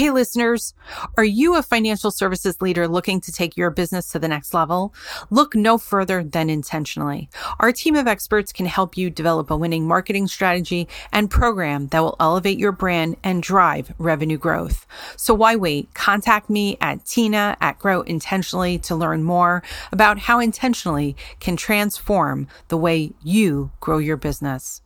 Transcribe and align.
Hey, 0.00 0.08
listeners, 0.10 0.72
are 1.18 1.24
you 1.24 1.56
a 1.56 1.62
financial 1.62 2.10
services 2.10 2.62
leader 2.62 2.88
looking 2.88 3.20
to 3.20 3.30
take 3.30 3.54
your 3.54 3.68
business 3.68 4.08
to 4.12 4.18
the 4.18 4.28
next 4.28 4.54
level? 4.54 4.94
Look 5.28 5.54
no 5.54 5.76
further 5.76 6.24
than 6.24 6.48
Intention.ly. 6.48 7.28
Our 7.58 7.70
team 7.70 7.96
of 7.96 8.06
experts 8.06 8.50
can 8.50 8.64
help 8.64 8.96
you 8.96 9.10
develop 9.10 9.50
a 9.50 9.58
winning 9.58 9.86
marketing 9.86 10.26
strategy 10.28 10.88
and 11.12 11.30
program 11.30 11.88
that 11.88 12.00
will 12.00 12.16
elevate 12.18 12.58
your 12.58 12.72
brand 12.72 13.18
and 13.22 13.42
drive 13.42 13.92
revenue 13.98 14.38
growth. 14.38 14.86
So 15.16 15.34
why 15.34 15.54
wait? 15.56 15.92
Contact 15.92 16.48
me 16.48 16.78
at 16.80 17.04
Tina 17.04 17.58
at 17.60 17.78
Grow 17.78 18.00
Intentionally 18.00 18.78
to 18.78 18.96
learn 18.96 19.22
more 19.22 19.62
about 19.92 20.18
how 20.18 20.40
Intention.ly 20.40 21.14
can 21.40 21.58
transform 21.58 22.48
the 22.68 22.78
way 22.78 23.12
you 23.22 23.70
grow 23.80 23.98
your 23.98 24.16
business. 24.16 24.80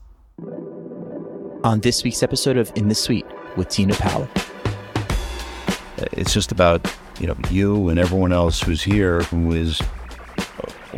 On 1.63 1.79
this 1.83 2.03
week's 2.03 2.25
episode 2.25 2.57
of 2.57 2.73
In 2.75 2.89
the 2.89 2.97
Suite 2.97 3.27
with 3.57 3.69
Tina 3.69 3.95
Powell. 3.95 4.29
It's 6.13 6.33
just 6.33 6.53
about 6.53 6.87
you 7.21 7.27
know 7.27 7.37
you 7.51 7.89
and 7.89 7.99
everyone 7.99 8.33
else 8.33 8.61
who's 8.61 8.83
here 8.83 9.23
who 9.25 9.53
is 9.53 9.81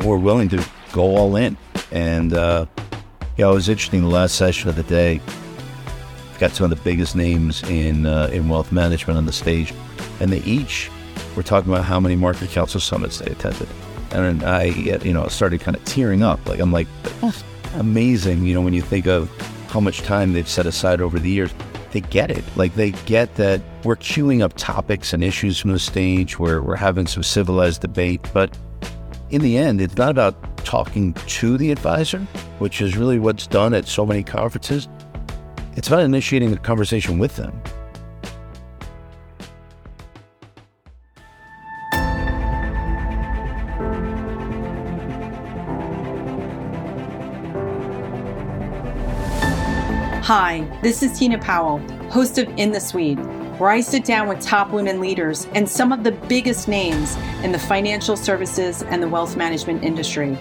are 0.00 0.16
willing 0.16 0.48
to 0.50 0.64
go 0.92 1.02
all 1.16 1.36
in. 1.36 1.56
And 1.92 2.32
uh, 2.32 2.66
you 3.36 3.44
know, 3.44 3.52
it 3.52 3.54
was 3.54 3.68
interesting. 3.68 4.02
The 4.02 4.08
last 4.08 4.36
session 4.36 4.68
of 4.68 4.76
the 4.76 4.82
day, 4.84 5.20
got 6.38 6.52
some 6.52 6.70
of 6.70 6.70
the 6.70 6.82
biggest 6.84 7.16
names 7.16 7.62
in 7.64 8.06
uh, 8.06 8.30
in 8.32 8.48
wealth 8.48 8.72
management 8.72 9.18
on 9.18 9.26
the 9.26 9.32
stage, 9.32 9.72
and 10.20 10.30
they 10.30 10.40
each 10.40 10.90
were 11.34 11.42
talking 11.42 11.70
about 11.70 11.84
how 11.84 12.00
many 12.00 12.16
MarketCounsel 12.16 12.80
summits 12.80 13.18
they 13.18 13.30
attended. 13.30 13.68
And 14.12 14.42
I, 14.44 14.64
you 14.64 15.12
know, 15.12 15.26
started 15.28 15.60
kind 15.60 15.76
of 15.76 15.84
tearing 15.84 16.22
up. 16.22 16.46
Like 16.48 16.60
I'm 16.60 16.72
like, 16.72 16.88
amazing. 17.74 18.44
You 18.46 18.54
know, 18.54 18.62
when 18.62 18.72
you 18.72 18.82
think 18.82 19.06
of 19.06 19.30
how 19.68 19.80
much 19.80 20.00
time 20.02 20.32
they've 20.32 20.48
set 20.48 20.64
aside 20.64 21.00
over 21.00 21.18
the 21.18 21.28
years 21.28 21.52
they 21.96 22.00
get 22.02 22.30
it. 22.30 22.44
Like 22.56 22.74
they 22.74 22.90
get 22.90 23.34
that 23.36 23.60
we're 23.86 23.94
queuing 23.94 24.42
up 24.42 24.52
topics 24.56 25.12
and 25.12 25.22
issues 25.22 25.60
from 25.60 25.70
the 25.70 25.78
stage 25.78 26.40
where 26.40 26.60
we're 26.60 26.74
having 26.74 27.06
some 27.06 27.22
civilized 27.22 27.80
debate. 27.80 28.20
But 28.34 28.58
in 29.30 29.40
the 29.42 29.56
end, 29.56 29.80
it's 29.80 29.96
not 29.96 30.10
about 30.10 30.56
talking 30.64 31.14
to 31.14 31.56
the 31.56 31.70
advisor, 31.70 32.18
which 32.58 32.80
is 32.80 32.96
really 32.96 33.20
what's 33.20 33.46
done 33.46 33.74
at 33.74 33.86
so 33.86 34.04
many 34.04 34.24
conferences. 34.24 34.88
It's 35.76 35.86
about 35.86 36.00
initiating 36.00 36.52
a 36.52 36.56
conversation 36.56 37.18
with 37.18 37.36
them. 37.36 37.62
Hi, 50.24 50.66
this 50.82 51.04
is 51.04 51.16
Tina 51.16 51.38
Powell, 51.38 51.78
host 52.10 52.36
of 52.38 52.48
In 52.56 52.72
the 52.72 52.80
Suite, 52.80 53.20
where 53.58 53.70
I 53.70 53.80
sit 53.80 54.04
down 54.04 54.28
with 54.28 54.40
top 54.40 54.70
women 54.70 55.00
leaders 55.00 55.46
and 55.54 55.68
some 55.68 55.92
of 55.92 56.04
the 56.04 56.12
biggest 56.12 56.68
names 56.68 57.16
in 57.42 57.52
the 57.52 57.58
financial 57.58 58.16
services 58.16 58.82
and 58.82 59.02
the 59.02 59.08
wealth 59.08 59.36
management 59.36 59.82
industry. 59.82 60.38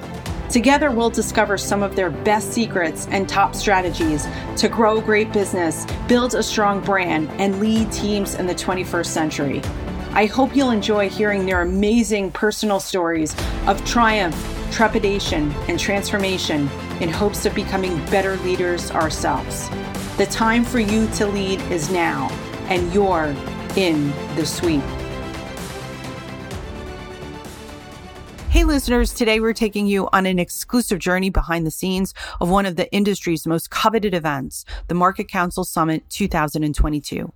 Together, 0.50 0.92
we'll 0.92 1.10
discover 1.10 1.58
some 1.58 1.82
of 1.82 1.96
their 1.96 2.10
best 2.10 2.54
secrets 2.54 3.08
and 3.12 3.28
top 3.28 3.56
strategies 3.56 4.28
to 4.58 4.70
grow 4.70 5.02
great 5.02 5.32
business, 5.34 5.86
build 6.08 6.36
a 6.36 6.44
strong 6.44 6.82
brand, 6.82 7.30
and 7.32 7.60
lead 7.60 7.92
teams 7.92 8.36
in 8.36 8.46
the 8.46 8.56
21st 8.56 9.08
century. 9.08 9.62
I 10.12 10.28
hope 10.28 10.56
you'll 10.56 10.72
enjoy 10.72 11.10
hearing 11.10 11.46
their 11.46 11.62
amazing 11.62 12.32
personal 12.32 12.80
stories 12.80 13.36
of 13.68 13.84
triumph, 13.86 14.36
trepidation, 14.72 15.52
and 15.68 15.80
transformation 15.80 16.70
in 17.02 17.10
hopes 17.10 17.46
of 17.46 17.54
becoming 17.54 17.98
better 18.06 18.38
leaders 18.38 18.92
ourselves. 18.92 19.70
The 20.18 20.28
time 20.28 20.64
for 20.64 20.80
you 20.80 21.08
to 21.16 21.28
lead 21.28 21.60
is 21.64 21.92
now, 21.92 22.30
and 22.68 22.94
you're 22.94 23.36
in 23.76 24.12
the 24.36 24.46
suite. 24.46 24.82
Hey, 28.56 28.64
listeners, 28.64 29.14
today 29.14 29.42
we're 29.42 29.52
taking 29.52 29.86
you 29.86 30.08
on 30.14 30.26
an 30.26 30.40
exclusive 30.40 30.98
journey 30.98 31.30
behind 31.30 31.68
the 31.68 31.72
scenes 31.72 32.14
of 32.40 32.50
one 32.50 32.66
of 32.66 32.78
the 32.78 32.90
industry's 32.94 33.46
most 33.46 33.70
coveted 33.70 34.14
events, 34.14 34.64
the 34.88 34.96
MarketCounsel 34.96 35.66
Summit 35.66 36.10
2022. 36.10 37.34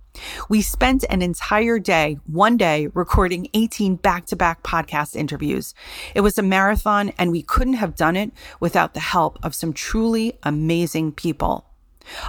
We 0.48 0.62
spent 0.62 1.04
an 1.10 1.20
entire 1.20 1.78
day, 1.78 2.18
one 2.24 2.56
day, 2.56 2.86
recording 2.94 3.48
18 3.52 3.96
back 3.96 4.24
to 4.28 4.36
back 4.36 4.62
podcast 4.62 5.14
interviews. 5.14 5.74
It 6.14 6.22
was 6.22 6.38
a 6.38 6.42
marathon, 6.42 7.12
and 7.18 7.30
we 7.30 7.42
couldn't 7.42 7.74
have 7.74 7.96
done 7.96 8.16
it 8.16 8.32
without 8.58 8.94
the 8.94 9.00
help 9.00 9.38
of 9.42 9.54
some 9.54 9.74
truly 9.74 10.38
amazing 10.42 11.12
people. 11.12 11.66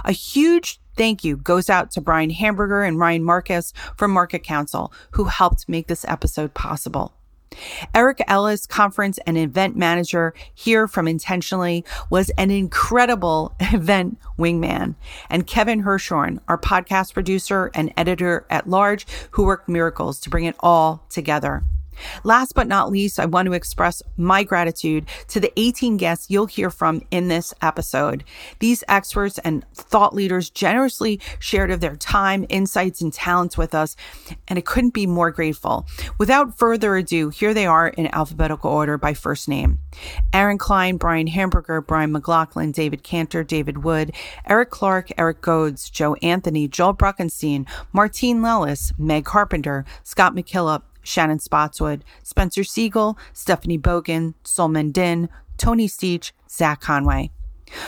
A 0.04 0.12
huge 0.12 0.81
thank 0.96 1.24
you 1.24 1.36
goes 1.36 1.70
out 1.70 1.90
to 1.92 2.00
Brian 2.00 2.30
Hamburger 2.30 2.82
and 2.82 2.98
Ryan 2.98 3.22
Marcus 3.22 3.72
from 3.96 4.14
MarketCounsel, 4.14 4.92
who 5.12 5.24
helped 5.24 5.68
make 5.68 5.86
this 5.86 6.04
episode 6.06 6.54
possible. 6.54 7.12
Eric 7.94 8.22
Ellis, 8.26 8.66
conference 8.66 9.18
and 9.26 9.36
event 9.36 9.76
manager 9.76 10.34
here 10.54 10.88
from 10.88 11.08
Intention.ly, 11.08 11.82
was 12.10 12.30
an 12.30 12.50
incredible 12.50 13.54
event 13.60 14.18
wingman. 14.38 14.94
And 15.28 15.46
Kevin 15.46 15.82
Hirshorn, 15.82 16.40
our 16.48 16.58
podcast 16.58 17.14
producer 17.14 17.70
and 17.74 17.92
editor 17.96 18.46
at 18.50 18.68
large, 18.68 19.06
who 19.32 19.44
worked 19.44 19.68
miracles 19.68 20.20
to 20.20 20.30
bring 20.30 20.44
it 20.44 20.56
all 20.60 21.04
together. 21.10 21.62
Last 22.24 22.54
but 22.54 22.68
not 22.68 22.90
least, 22.90 23.20
I 23.20 23.26
want 23.26 23.46
to 23.46 23.52
express 23.52 24.02
my 24.16 24.42
gratitude 24.44 25.06
to 25.28 25.40
the 25.40 25.52
18 25.56 25.96
guests 25.96 26.30
you'll 26.30 26.46
hear 26.46 26.70
from 26.70 27.02
in 27.10 27.28
this 27.28 27.52
episode. 27.62 28.24
These 28.58 28.84
experts 28.88 29.38
and 29.38 29.64
thought 29.74 30.14
leaders 30.14 30.50
generously 30.50 31.20
shared 31.38 31.70
of 31.70 31.80
their 31.80 31.96
time, 31.96 32.46
insights, 32.48 33.00
and 33.00 33.12
talents 33.12 33.56
with 33.56 33.74
us, 33.74 33.96
and 34.48 34.58
I 34.58 34.62
couldn't 34.62 34.94
be 34.94 35.06
more 35.06 35.30
grateful. 35.30 35.86
Without 36.18 36.58
further 36.58 36.96
ado, 36.96 37.28
here 37.28 37.54
they 37.54 37.66
are 37.66 37.88
in 37.88 38.12
alphabetical 38.14 38.70
order 38.70 38.98
by 38.98 39.14
first 39.14 39.48
name. 39.48 39.78
Aaron 40.32 40.58
Klein, 40.58 40.96
Brian 40.96 41.26
Hamburger, 41.26 41.80
Brian 41.80 42.12
McLaughlin, 42.12 42.72
David 42.72 43.02
Cantor, 43.02 43.44
David 43.44 43.84
Wood, 43.84 44.14
Eric 44.48 44.70
Clarke, 44.70 45.10
Eric 45.18 45.40
Goads, 45.40 45.90
Joe 45.90 46.14
Anthony, 46.22 46.68
Joel 46.68 46.94
Bruckenstein, 46.94 47.66
Martine 47.92 48.40
Lellis, 48.40 48.96
Meg 48.98 49.24
Carpenter, 49.24 49.84
Scott 50.02 50.34
MacKillop, 50.34 50.82
Shannon 51.02 51.38
Spotswood, 51.38 52.04
Spenser 52.22 52.62
Segal, 52.62 53.16
Stephanie 53.32 53.78
Bogan, 53.78 54.34
Suleman 54.44 54.92
Din, 54.92 55.28
Tony 55.58 55.88
Stich, 55.88 56.32
Zach 56.48 56.80
Conway. 56.80 57.30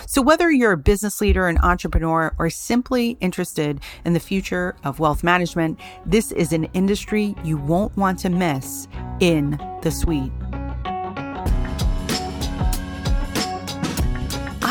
So, 0.07 0.23
whether 0.23 0.51
you're 0.51 0.73
a 0.73 0.79
business 0.79 1.21
leader, 1.21 1.47
an 1.47 1.59
entrepreneur, 1.59 2.35
or 2.39 2.49
simply 2.51 3.19
interested 3.21 3.81
in 4.05 4.15
the 4.15 4.21
future 4.21 4.77
of 4.83 4.99
wealth 4.99 5.23
management, 5.23 5.79
this 6.07 6.33
is 6.33 6.53
an 6.53 6.65
industry 6.73 7.35
you 7.45 7.57
won't 7.57 7.97
want 7.97 8.19
to 8.21 8.31
miss 8.31 8.89
in 9.21 9.59
the 9.83 9.91
suite. 9.91 10.33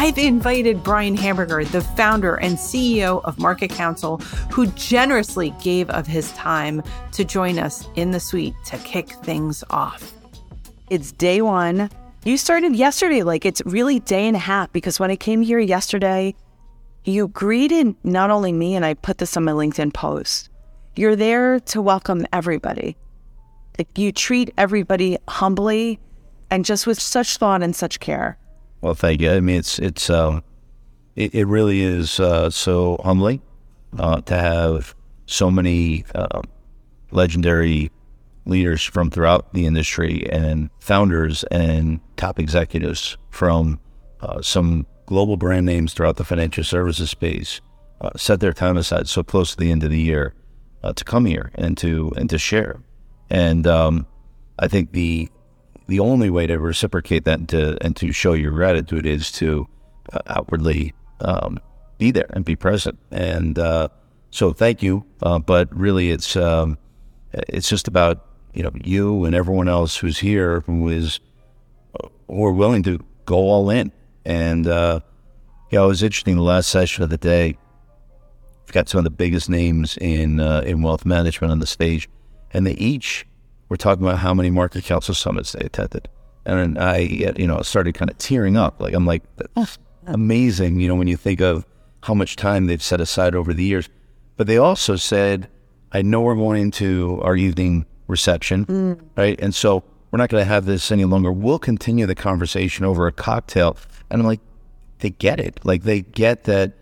I've 0.03 0.17
invited 0.17 0.83
Brian 0.83 1.15
Hamburger, 1.15 1.63
the 1.63 1.79
founder 1.79 2.35
and 2.35 2.57
CEO 2.57 3.23
of 3.23 3.37
MarketCounsel, 3.37 4.21
who 4.51 4.67
generously 4.71 5.55
gave 5.63 5.89
of 5.91 6.05
his 6.05 6.33
time 6.33 6.83
to 7.13 7.23
join 7.23 7.57
us 7.57 7.87
in 7.95 8.11
the 8.11 8.19
suite 8.19 8.53
to 8.65 8.77
kick 8.79 9.11
things 9.23 9.63
off. 9.69 10.11
It's 10.89 11.13
day 11.13 11.41
one. 11.41 11.89
You 12.25 12.35
started 12.35 12.75
yesterday, 12.75 13.23
like 13.23 13.45
it's 13.45 13.61
really 13.65 14.01
day 14.01 14.27
and 14.27 14.35
a 14.35 14.39
half 14.39 14.73
because 14.73 14.99
when 14.99 15.09
I 15.09 15.15
came 15.15 15.41
here 15.41 15.57
yesterday, 15.57 16.35
you 17.05 17.29
greeted 17.29 17.95
not 18.03 18.29
only 18.29 18.51
me, 18.51 18.75
and 18.75 18.85
I 18.85 18.95
put 18.95 19.19
this 19.19 19.37
on 19.37 19.45
my 19.45 19.53
LinkedIn 19.53 19.93
post, 19.93 20.49
you're 20.97 21.15
there 21.15 21.61
to 21.61 21.81
welcome 21.81 22.27
everybody. 22.33 22.97
Like 23.79 23.97
you 23.97 24.11
treat 24.11 24.53
everybody 24.57 25.17
humbly 25.29 25.97
and 26.49 26.65
just 26.65 26.87
with 26.87 26.99
such 27.01 27.37
thought 27.37 27.63
and 27.63 27.73
such 27.73 28.01
care. 28.01 28.37
Well, 28.83 28.95
thank 28.95 29.21
you. 29.21 29.31
I 29.31 29.39
mean, 29.39 29.55
it's 29.55 29.79
it's 29.79 30.09
uh, 30.09 30.41
it, 31.15 31.33
it 31.33 31.45
really 31.45 31.83
is 31.83 32.19
uh, 32.19 32.49
so 32.49 32.99
humbling 33.01 33.41
uh, 33.97 34.19
to 34.19 34.37
have 34.37 34.93
so 35.25 35.49
many 35.49 36.03
uh, 36.13 36.41
legendary 37.09 37.91
leaders 38.45 38.83
from 38.83 39.09
throughout 39.09 39.53
the 39.53 39.65
industry 39.67 40.29
and 40.29 40.69
founders 40.81 41.45
and 41.45 42.01
top 42.17 42.39
executives 42.39 43.15
from 43.29 43.79
uh, 44.19 44.41
some 44.41 44.85
global 45.05 45.37
brand 45.37 45.65
names 45.65 45.93
throughout 45.93 46.17
the 46.17 46.25
financial 46.25 46.65
services 46.65 47.09
space 47.09 47.61
uh, 48.01 48.09
set 48.17 48.41
their 48.41 48.51
time 48.51 48.75
aside 48.75 49.07
so 49.07 49.23
close 49.23 49.51
to 49.51 49.57
the 49.57 49.71
end 49.71 49.83
of 49.83 49.91
the 49.91 50.01
year 50.01 50.33
to 50.93 51.05
come 51.05 51.23
here 51.23 51.51
and 51.55 51.77
to 51.77 52.11
and 52.17 52.29
to 52.29 52.37
share. 52.37 52.81
And 53.29 53.65
um, 53.65 54.05
I 54.59 54.67
think 54.67 54.91
the 54.91 55.29
the 55.87 55.99
only 55.99 56.29
way 56.29 56.47
to 56.47 56.59
reciprocate 56.59 57.25
that 57.25 57.39
and 57.39 57.49
to, 57.49 57.77
and 57.83 57.95
to 57.97 58.11
show 58.11 58.33
your 58.33 58.51
gratitude 58.51 59.05
is 59.05 59.31
to 59.33 59.67
uh, 60.11 60.19
outwardly 60.27 60.93
um, 61.21 61.59
be 61.97 62.11
there 62.11 62.29
and 62.31 62.45
be 62.45 62.55
present. 62.55 62.97
And 63.11 63.57
uh, 63.59 63.89
so, 64.31 64.53
thank 64.53 64.81
you. 64.81 65.05
Uh, 65.21 65.39
but 65.39 65.75
really, 65.75 66.11
it's 66.11 66.35
um, 66.35 66.77
it's 67.33 67.69
just 67.69 67.87
about 67.87 68.25
you 68.53 68.63
know 68.63 68.71
you 68.83 69.25
and 69.25 69.35
everyone 69.35 69.67
else 69.67 69.97
who's 69.97 70.19
here 70.19 70.61
who 70.61 70.89
is 70.89 71.19
who 72.27 72.45
are 72.45 72.53
willing 72.53 72.83
to 72.83 72.99
go 73.25 73.37
all 73.37 73.69
in. 73.69 73.91
And 74.25 74.67
uh, 74.67 74.99
you 75.69 75.77
know, 75.77 75.85
it 75.85 75.87
was 75.87 76.03
interesting. 76.03 76.35
The 76.35 76.43
last 76.43 76.69
session 76.69 77.03
of 77.03 77.09
the 77.09 77.17
day, 77.17 77.57
we've 78.65 78.73
got 78.73 78.89
some 78.89 78.99
of 78.99 79.03
the 79.03 79.09
biggest 79.09 79.49
names 79.49 79.97
in 79.97 80.39
uh, 80.39 80.61
in 80.61 80.81
wealth 80.81 81.05
management 81.05 81.51
on 81.51 81.59
the 81.59 81.67
stage, 81.67 82.09
and 82.51 82.65
they 82.65 82.73
each 82.73 83.25
were 83.73 83.77
talking 83.77 84.05
about 84.05 84.19
how 84.19 84.35
many 84.35 84.51
MarketCounsel 84.51 85.15
summits 85.15 85.53
they 85.53 85.65
attended, 85.65 86.07
and 86.45 86.77
I 86.77 86.97
you 86.97 87.47
know 87.47 87.59
started 87.63 87.95
kind 87.95 88.11
of 88.11 88.17
tearing 88.19 88.55
up. 88.55 88.79
Like 88.79 88.93
I'm 88.93 89.07
like, 89.07 89.23
that's 89.55 89.79
amazing. 90.05 90.79
You 90.79 90.87
know, 90.87 90.95
when 90.95 91.07
you 91.07 91.17
think 91.17 91.41
of 91.41 91.65
how 92.03 92.13
much 92.13 92.35
time 92.35 92.67
they've 92.67 92.83
set 92.83 93.01
aside 93.01 93.33
over 93.33 93.51
the 93.51 93.63
years, 93.63 93.89
but 94.37 94.45
they 94.45 94.57
also 94.57 94.95
said, 94.95 95.49
I 95.91 96.03
know 96.03 96.21
we're 96.21 96.35
going 96.35 96.61
into 96.61 97.19
our 97.23 97.35
evening 97.35 97.87
reception, 98.07 98.67
mm. 98.67 99.01
right, 99.17 99.39
and 99.41 99.55
so 99.55 99.83
we're 100.11 100.17
not 100.17 100.29
going 100.29 100.41
to 100.41 100.47
have 100.47 100.65
this 100.65 100.91
any 100.91 101.05
longer. 101.05 101.31
We'll 101.31 101.57
continue 101.57 102.05
the 102.05 102.13
conversation 102.13 102.85
over 102.85 103.07
a 103.07 103.11
cocktail, 103.11 103.75
and 104.11 104.21
I'm 104.21 104.27
like, 104.27 104.41
they 104.99 105.09
get 105.09 105.39
it. 105.39 105.59
Like 105.63 105.81
they 105.81 106.01
get 106.01 106.43
that 106.43 106.73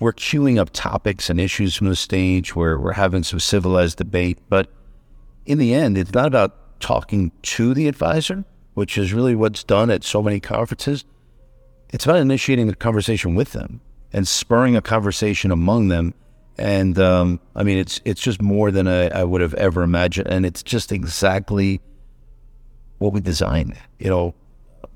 we're 0.00 0.12
queuing 0.12 0.58
up 0.58 0.70
topics 0.72 1.30
and 1.30 1.40
issues 1.40 1.76
from 1.76 1.88
the 1.88 1.96
stage 1.96 2.56
where 2.56 2.76
we're 2.76 2.92
having 2.92 3.22
some 3.22 3.38
civilized 3.38 3.98
debate. 3.98 4.38
But 4.48 4.72
in 5.48 5.56
the 5.56 5.72
end, 5.72 5.96
it's 5.96 6.12
not 6.12 6.26
about 6.26 6.78
talking 6.78 7.32
to 7.40 7.72
the 7.72 7.88
advisor, 7.88 8.44
which 8.74 8.98
is 8.98 9.14
really 9.14 9.34
what's 9.34 9.64
done 9.64 9.90
at 9.90 10.04
so 10.04 10.22
many 10.22 10.38
conferences. 10.38 11.06
It's 11.88 12.04
about 12.04 12.18
initiating 12.18 12.68
a 12.68 12.74
conversation 12.74 13.34
with 13.34 13.52
them 13.52 13.80
and 14.12 14.28
spurring 14.28 14.76
a 14.76 14.82
conversation 14.82 15.50
among 15.50 15.88
them. 15.88 16.12
And 16.58 16.98
um, 16.98 17.40
I 17.56 17.62
mean, 17.62 17.78
it's 17.78 18.00
it's 18.04 18.20
just 18.20 18.42
more 18.42 18.70
than 18.70 18.86
I, 18.86 19.08
I 19.08 19.24
would 19.24 19.40
have 19.40 19.54
ever 19.54 19.82
imagined, 19.82 20.28
and 20.28 20.44
it's 20.44 20.62
just 20.62 20.92
exactly 20.92 21.80
what 22.98 23.14
we 23.14 23.20
designed. 23.20 23.78
You 23.98 24.10
know, 24.10 24.34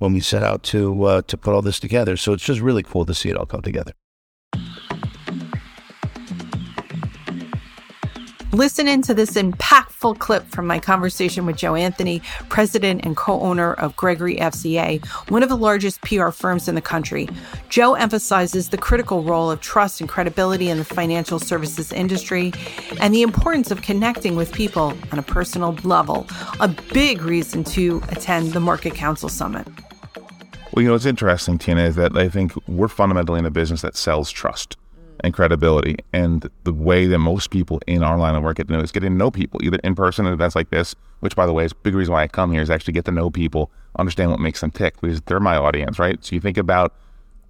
when 0.00 0.12
we 0.12 0.20
set 0.20 0.43
out 0.43 0.64
to 0.64 1.05
uh, 1.05 1.22
to 1.22 1.37
put 1.38 1.55
all 1.55 1.62
this 1.62 1.81
together. 1.81 2.19
So 2.19 2.34
it's 2.34 2.44
just 2.44 2.60
really 2.60 2.82
cool 2.82 3.06
to 3.06 3.14
see 3.14 3.31
it 3.31 3.37
all 3.38 3.46
come 3.46 3.62
together. 3.62 3.93
Listen 8.55 8.87
into 8.87 9.14
this 9.14 9.31
impactful 9.31 9.81
clip 10.10 10.44
from 10.49 10.66
my 10.66 10.81
conversation 10.81 11.46
with 11.46 11.56
Joe 11.56 11.76
Anthony, 11.76 12.20
president 12.49 13.04
and 13.04 13.16
co 13.16 13.40
owner 13.40 13.75
of 13.75 13.94
Gregory 13.96 14.37
FCA, 14.37 15.04
one 15.31 15.44
of 15.44 15.49
the 15.49 15.56
largest 15.56 16.00
PR 16.02 16.31
firms 16.31 16.66
in 16.66 16.75
the 16.75 16.81
country. 16.81 17.28
Joe 17.69 17.94
emphasizes 17.94 18.70
the 18.70 18.76
critical 18.76 19.22
role 19.22 19.50
of 19.50 19.60
trust 19.60 20.00
and 20.00 20.10
credibility 20.10 20.69
in 20.69 20.78
the 20.78 20.84
financial 20.84 21.38
services 21.38 21.93
industry 21.93 22.52
and 23.00 23.14
the 23.14 23.22
importance 23.22 23.70
of 23.70 23.82
connecting 23.82 24.34
with 24.34 24.52
people 24.52 24.93
on 25.12 25.19
a 25.20 25.22
personal 25.22 25.75
level, 25.84 26.26
a 26.58 26.69
big 26.93 27.22
reason 27.22 27.62
to 27.64 28.02
attend 28.08 28.52
the 28.52 28.60
MarketCounsel 28.60 29.31
Summit. 29.31 29.66
Well, 30.72 30.82
you 30.82 30.88
know, 30.88 30.94
what's 30.94 31.06
interesting, 31.06 31.58
Tina, 31.58 31.84
is 31.84 31.96
that 31.96 32.16
I 32.16 32.28
think 32.28 32.52
we're 32.66 32.88
fundamentally 32.88 33.38
in 33.38 33.46
a 33.46 33.50
business 33.50 33.82
that 33.82 33.94
sells 33.94 34.31
trust 34.31 34.76
and 35.22 35.32
credibility. 35.32 35.96
And 36.12 36.48
the 36.64 36.72
way 36.72 37.06
that 37.06 37.19
most 37.19 37.50
people 37.50 37.80
in 37.86 38.02
our 38.02 38.19
line 38.19 38.34
of 38.34 38.42
work 38.42 38.56
get 38.56 38.69
to 38.69 38.72
know 38.72 38.80
is 38.80 38.92
getting 38.92 39.12
to 39.12 39.16
know 39.16 39.30
people, 39.30 39.60
either 39.62 39.78
in 39.84 39.94
person 39.94 40.26
at 40.26 40.32
events 40.32 40.56
like 40.56 40.70
this, 40.70 40.94
which 41.20 41.36
by 41.36 41.46
the 41.46 41.52
way 41.52 41.64
is 41.64 41.72
a 41.72 41.76
big 41.76 41.94
reason 41.94 42.12
why 42.12 42.22
I 42.22 42.28
come 42.28 42.52
here 42.52 42.62
is 42.62 42.70
actually 42.70 42.94
get 42.94 43.04
to 43.06 43.12
know 43.12 43.30
people, 43.30 43.70
understand 43.98 44.30
what 44.30 44.40
makes 44.40 44.60
them 44.60 44.70
tick, 44.70 45.00
because 45.00 45.20
they're 45.22 45.40
my 45.40 45.56
audience, 45.56 45.98
right? 45.98 46.22
So 46.24 46.34
you 46.34 46.40
think 46.40 46.56
about 46.56 46.94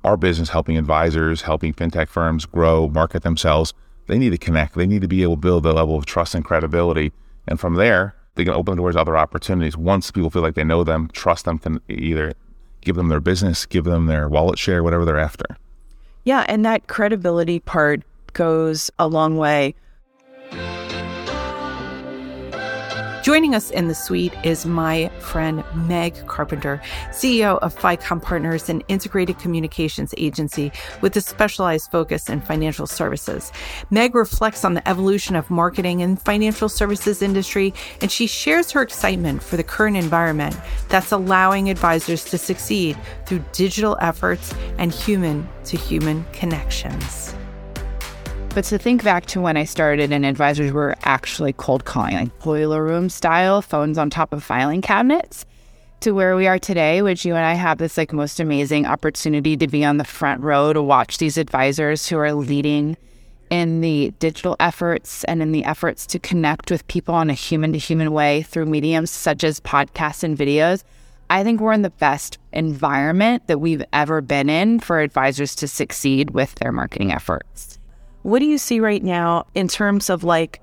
our 0.05 0.17
business 0.17 0.51
helping 0.51 0.77
advisors, 0.77 1.43
helping 1.43 1.73
fintech 1.73 2.09
firms 2.09 2.45
grow, 2.45 2.89
market 2.89 3.23
themselves. 3.23 3.73
They 4.09 4.19
need 4.19 4.31
to 4.31 4.39
connect. 4.39 4.75
They 4.75 4.87
need 4.87 5.03
to 5.03 5.09
be 5.09 5.23
able 5.23 5.37
to 5.37 5.41
build 5.41 5.65
a 5.65 5.73
level 5.73 5.97
of 5.97 6.07
trust 6.07 6.35
and 6.35 6.45
credibility. 6.45 7.13
And 7.47 7.59
from 7.61 7.75
there, 7.75 8.17
they 8.35 8.45
can 8.45 8.55
open 8.55 8.73
the 8.73 8.83
doors 8.83 8.97
to 8.97 9.01
other 9.01 9.17
opportunities. 9.17 9.77
Once 9.77 10.11
people 10.11 10.31
feel 10.31 10.43
like 10.43 10.55
they 10.55 10.65
know 10.65 10.85
them, 10.85 11.09
trust 11.13 11.45
them, 11.45 11.59
can 11.59 11.81
either 11.89 12.33
give 12.81 12.97
them 12.97 13.09
their 13.09 13.21
business, 13.21 13.65
give 13.65 13.85
them 13.85 14.07
their 14.07 14.29
wallet 14.29 14.59
share, 14.59 14.83
whatever 14.83 15.05
they're 15.05 15.19
after. 15.19 15.45
Yeah, 16.25 16.45
and 16.49 16.65
that 16.65 16.87
credibility 16.87 17.59
part 17.59 18.03
goes 18.33 18.91
a 18.99 19.07
long 19.09 19.37
way. 19.37 19.75
Joining 23.23 23.55
us 23.55 23.71
in 23.71 23.87
the 23.87 23.95
suite 23.95 24.35
is 24.43 24.67
my 24.67 25.09
friend 25.21 25.63
Meg 25.77 26.27
Carpenter, 26.27 26.83
CEO 27.11 27.57
of 27.61 27.73
FiComm 27.73 28.21
Partners, 28.21 28.69
an 28.69 28.83
integrated 28.89 29.39
communications 29.39 30.13
agency 30.17 30.73
with 31.03 31.17
a 31.17 31.21
specialized 31.21 31.89
focus 31.93 32.29
in 32.29 32.41
financial 32.41 32.85
services. 32.85 33.53
Meg 33.91 34.17
reflects 34.17 34.65
on 34.65 34.75
the 34.75 34.89
evolution 34.89 35.37
of 35.37 35.49
marketing 35.51 36.03
and 36.03 36.21
financial 36.21 36.69
services 36.69 37.23
industry, 37.23 37.73
and 38.01 38.11
she 38.11 38.27
shares 38.27 38.73
her 38.73 38.83
excitement 38.83 39.41
for 39.41 39.57
the 39.57 39.63
current 39.63 39.97
environment 39.97 40.57
that's 40.89 41.13
allowing 41.13 41.71
advisors 41.71 42.25
to 42.25 42.37
succeed 42.37 42.99
through 43.27 43.45
digital 43.53 43.97
efforts 44.01 44.53
and 44.79 44.93
human 44.93 45.49
to 45.65 45.77
human 45.77 46.25
connections. 46.33 47.37
But 48.55 48.65
to 48.65 48.77
think 48.77 49.03
back 49.03 49.25
to 49.27 49.41
when 49.41 49.57
I 49.57 49.65
started 49.65 50.13
and 50.13 50.27
advisors 50.27 50.73
were 50.73 50.95
actually 51.05 51.55
cold 51.55 51.87
calling, 51.87 52.15
like 52.15 52.39
boiler 52.41 52.85
room 52.85 53.09
style, 53.09 53.63
phones 53.63 53.97
on 53.97 54.11
top 54.11 54.35
of 54.35 54.45
filing 54.45 54.83
cabinets, 54.83 55.47
to 56.01 56.13
where 56.13 56.37
we 56.37 56.47
are 56.47 56.59
today, 56.59 57.01
which 57.01 57.25
you 57.25 57.35
and 57.35 57.47
I 57.47 57.55
have 57.55 57.79
this 57.79 57.97
like 57.97 58.13
most 58.13 58.41
amazing 58.41 58.85
opportunity 58.85 59.57
to 59.57 59.67
be 59.67 59.87
on 59.87 59.97
the 59.97 60.05
front 60.05 60.43
row 60.43 60.75
to 60.75 60.83
watch 60.83 61.17
these 61.17 61.39
advisors 61.39 62.07
who 62.07 62.19
are 62.19 62.35
leading 62.35 62.99
in 63.49 63.81
the 63.81 64.13
digital 64.19 64.57
efforts 64.61 65.25
and 65.25 65.41
in 65.41 65.53
the 65.53 65.65
efforts 65.65 66.07
to 66.09 66.19
connect 66.19 66.71
with 66.71 66.87
people 66.89 67.19
in 67.21 67.31
a 67.31 67.35
human 67.35 67.73
to 67.73 67.79
human 67.79 68.13
way 68.13 68.43
through 68.43 68.67
mediums 68.67 69.11
such 69.11 69.45
as 69.45 69.61
podcasts 69.61 70.23
and 70.23 70.37
videos. 70.37 70.85
I 71.31 71.43
think 71.43 71.59
we're 71.59 71.73
in 71.73 71.81
the 71.81 71.89
best 71.89 72.37
environment 72.53 73.47
that 73.47 73.61
we've 73.61 73.85
ever 73.95 74.21
been 74.21 74.51
in 74.51 74.79
for 74.79 75.01
advisors 75.01 75.55
to 75.57 75.69
succeed 75.69 76.33
with 76.33 76.55
their 76.57 76.71
marketing 76.71 77.13
efforts. 77.13 77.79
What 78.23 78.39
do 78.39 78.47
you 78.47 78.59
see 78.59 78.81
right 78.81 79.03
now 79.03 79.47
in 79.55 79.69
terms 79.69 80.09
of 80.11 80.25
like 80.25 80.61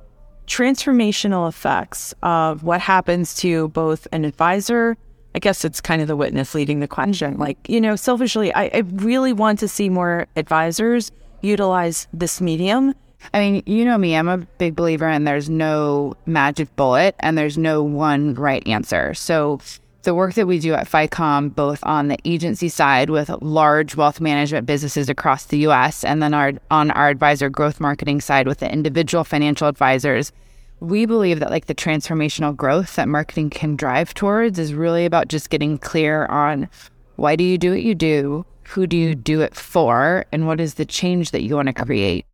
transformational 0.48 1.48
effects 1.48 2.14
of 2.24 2.64
what 2.64 2.82
happens 2.82 3.36
to 3.36 3.70
both 3.70 4.08
an 4.12 4.26
advisor? 4.26 4.98
I 5.36 5.40
guess 5.40 5.64
it's 5.64 5.80
kind 5.80 6.02
of 6.02 6.08
the 6.08 6.16
witness 6.16 6.56
leading 6.56 6.80
the 6.80 6.88
question. 6.88 7.38
Like, 7.38 7.58
you 7.70 7.80
know, 7.80 7.96
selfishly, 7.96 8.52
I, 8.54 8.64
I 8.74 8.84
really 8.94 9.34
want 9.34 9.60
to 9.60 9.68
see 9.68 9.90
more 9.90 10.28
advisors 10.36 11.12
utilize 11.42 12.08
this 12.14 12.42
medium. 12.42 12.96
I 13.34 13.40
mean, 13.40 13.64
you 13.66 13.86
know 13.86 13.98
me, 13.98 14.16
I'm 14.16 14.30
a 14.30 14.38
big 14.38 14.76
believer 14.76 15.08
in 15.08 15.26
there's 15.26 15.50
no 15.50 16.16
magic 16.26 16.74
bullet 16.76 17.16
and 17.20 17.38
there's 17.38 17.58
no 17.58 17.84
one 17.84 18.34
right 18.34 18.66
answer. 18.68 19.14
So 19.14 19.60
the 20.04 20.16
work 20.16 20.34
that 20.36 20.48
we 20.48 20.60
do 20.60 20.74
at 20.74 20.88
FiComm, 20.88 21.54
both 21.54 21.84
on 21.84 22.08
the 22.08 22.18
agency 22.26 22.70
side 22.70 23.10
with 23.10 23.30
large 23.42 23.96
wealth 23.96 24.22
management 24.22 24.66
businesses 24.66 25.10
across 25.10 25.46
the 25.46 25.60
US, 25.68 26.04
and 26.04 26.24
then 26.24 26.34
our, 26.34 26.54
on 26.72 26.92
our 26.92 27.10
advisor 27.10 27.50
growth 27.50 27.80
marketing 27.80 28.22
side 28.22 28.48
with 28.48 28.60
the 28.60 28.72
individual 28.72 29.24
financial 29.24 29.68
advisors, 29.68 30.32
we 30.80 31.06
believe 31.06 31.40
that 31.42 31.52
like 31.52 31.66
the 31.66 31.76
transformational 31.76 32.56
growth 32.56 32.96
that 32.96 33.10
marketing 33.10 33.50
can 33.50 33.76
drive 33.76 34.14
towards 34.14 34.58
is 34.58 34.74
really 34.74 35.06
about 35.06 35.28
just 35.28 35.50
getting 35.50 35.78
clear 35.78 36.26
on 36.28 36.70
why 37.18 37.36
do 37.36 37.44
you 37.44 37.58
do 37.58 37.72
what 37.72 37.84
you 37.84 37.96
do, 37.96 38.46
who 38.64 38.88
do 38.88 38.96
you 38.96 39.16
do 39.16 39.42
it 39.42 39.56
for, 39.56 40.26
and 40.32 40.48
what 40.48 40.62
is 40.62 40.76
the 40.76 40.86
change 40.86 41.32
that 41.32 41.42
you 41.42 41.56
want 41.56 41.68
to 41.68 41.74
create. 41.74 42.26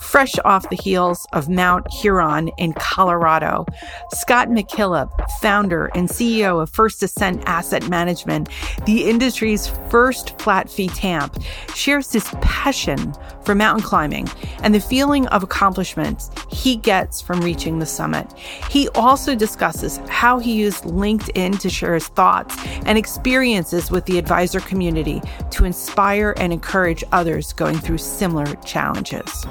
Fresh 0.00 0.34
off 0.44 0.68
the 0.70 0.76
heels 0.76 1.26
of 1.32 1.48
Mount 1.48 1.92
Huron 1.92 2.48
in 2.58 2.72
Colorado. 2.72 3.66
Scott 4.10 4.48
MacKillop, 4.48 5.10
founder 5.40 5.86
and 5.94 6.08
CEO 6.08 6.62
of 6.62 6.70
First 6.70 7.02
Ascent 7.02 7.42
Asset 7.46 7.88
Management, 7.88 8.48
the 8.86 9.08
industry's 9.08 9.68
first 9.90 10.40
flat 10.40 10.70
fee 10.70 10.88
TAMP, 10.88 11.42
shares 11.74 12.12
his 12.12 12.24
passion 12.40 13.14
for 13.44 13.54
mountain 13.54 13.84
climbing 13.84 14.28
and 14.62 14.74
the 14.74 14.80
feeling 14.80 15.26
of 15.28 15.42
accomplishment 15.42 16.30
he 16.50 16.76
gets 16.76 17.20
from 17.20 17.40
reaching 17.40 17.78
the 17.78 17.86
summit. 17.86 18.32
He 18.70 18.88
also 18.90 19.34
discusses 19.34 19.98
how 20.08 20.38
he 20.38 20.54
used 20.54 20.84
LinkedIn 20.84 21.58
to 21.60 21.70
share 21.70 21.94
his 21.94 22.08
thoughts 22.08 22.56
and 22.84 22.96
experiences 22.98 23.90
with 23.90 24.04
the 24.06 24.18
advisor 24.18 24.60
community 24.60 25.20
to 25.50 25.64
inspire 25.64 26.34
and 26.38 26.52
encourage 26.52 27.04
others 27.12 27.52
going 27.52 27.78
through 27.78 27.98
similar 27.98 28.46
challenges. 28.56 29.46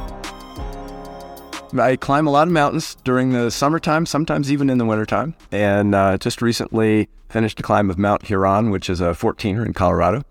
I 1.73 1.95
climb 1.95 2.27
a 2.27 2.31
lot 2.31 2.47
of 2.47 2.53
mountains 2.53 2.95
during 3.03 3.31
the 3.31 3.51
summertime, 3.51 4.05
sometimes 4.05 4.51
even 4.51 4.69
in 4.69 4.77
the 4.77 4.85
wintertime. 4.85 5.35
And 5.51 5.93
uh, 5.93 6.17
just 6.17 6.41
recently 6.41 7.09
finished 7.29 7.59
a 7.59 7.63
climb 7.63 7.89
of 7.89 7.97
Mount 7.97 8.25
Huron, 8.25 8.69
which 8.69 8.89
is 8.89 9.01
a 9.01 9.11
14er 9.11 9.65
in 9.65 9.73
Colorado. 9.73 10.23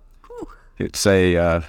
It's 0.78 1.06
a 1.06 1.36
uh, 1.36 1.60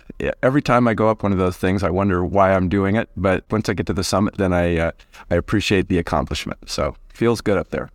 every 0.43 0.61
time 0.61 0.87
I 0.87 0.93
go 0.93 1.09
up 1.09 1.23
one 1.23 1.31
of 1.31 1.37
those 1.37 1.55
things, 1.55 1.81
I 1.81 1.89
wonder 1.89 2.25
why 2.25 2.53
I'm 2.53 2.67
doing 2.67 2.97
it. 2.97 3.09
But 3.15 3.45
once 3.49 3.69
I 3.69 3.73
get 3.73 3.85
to 3.87 3.93
the 3.93 4.03
summit, 4.03 4.35
then 4.37 4.51
I 4.51 4.77
uh, 4.77 4.91
I 5.31 5.35
appreciate 5.35 5.87
the 5.87 5.97
accomplishment. 5.97 6.69
So 6.69 6.95
feels 7.13 7.39
good 7.39 7.57
up 7.57 7.69
there. 7.69 7.89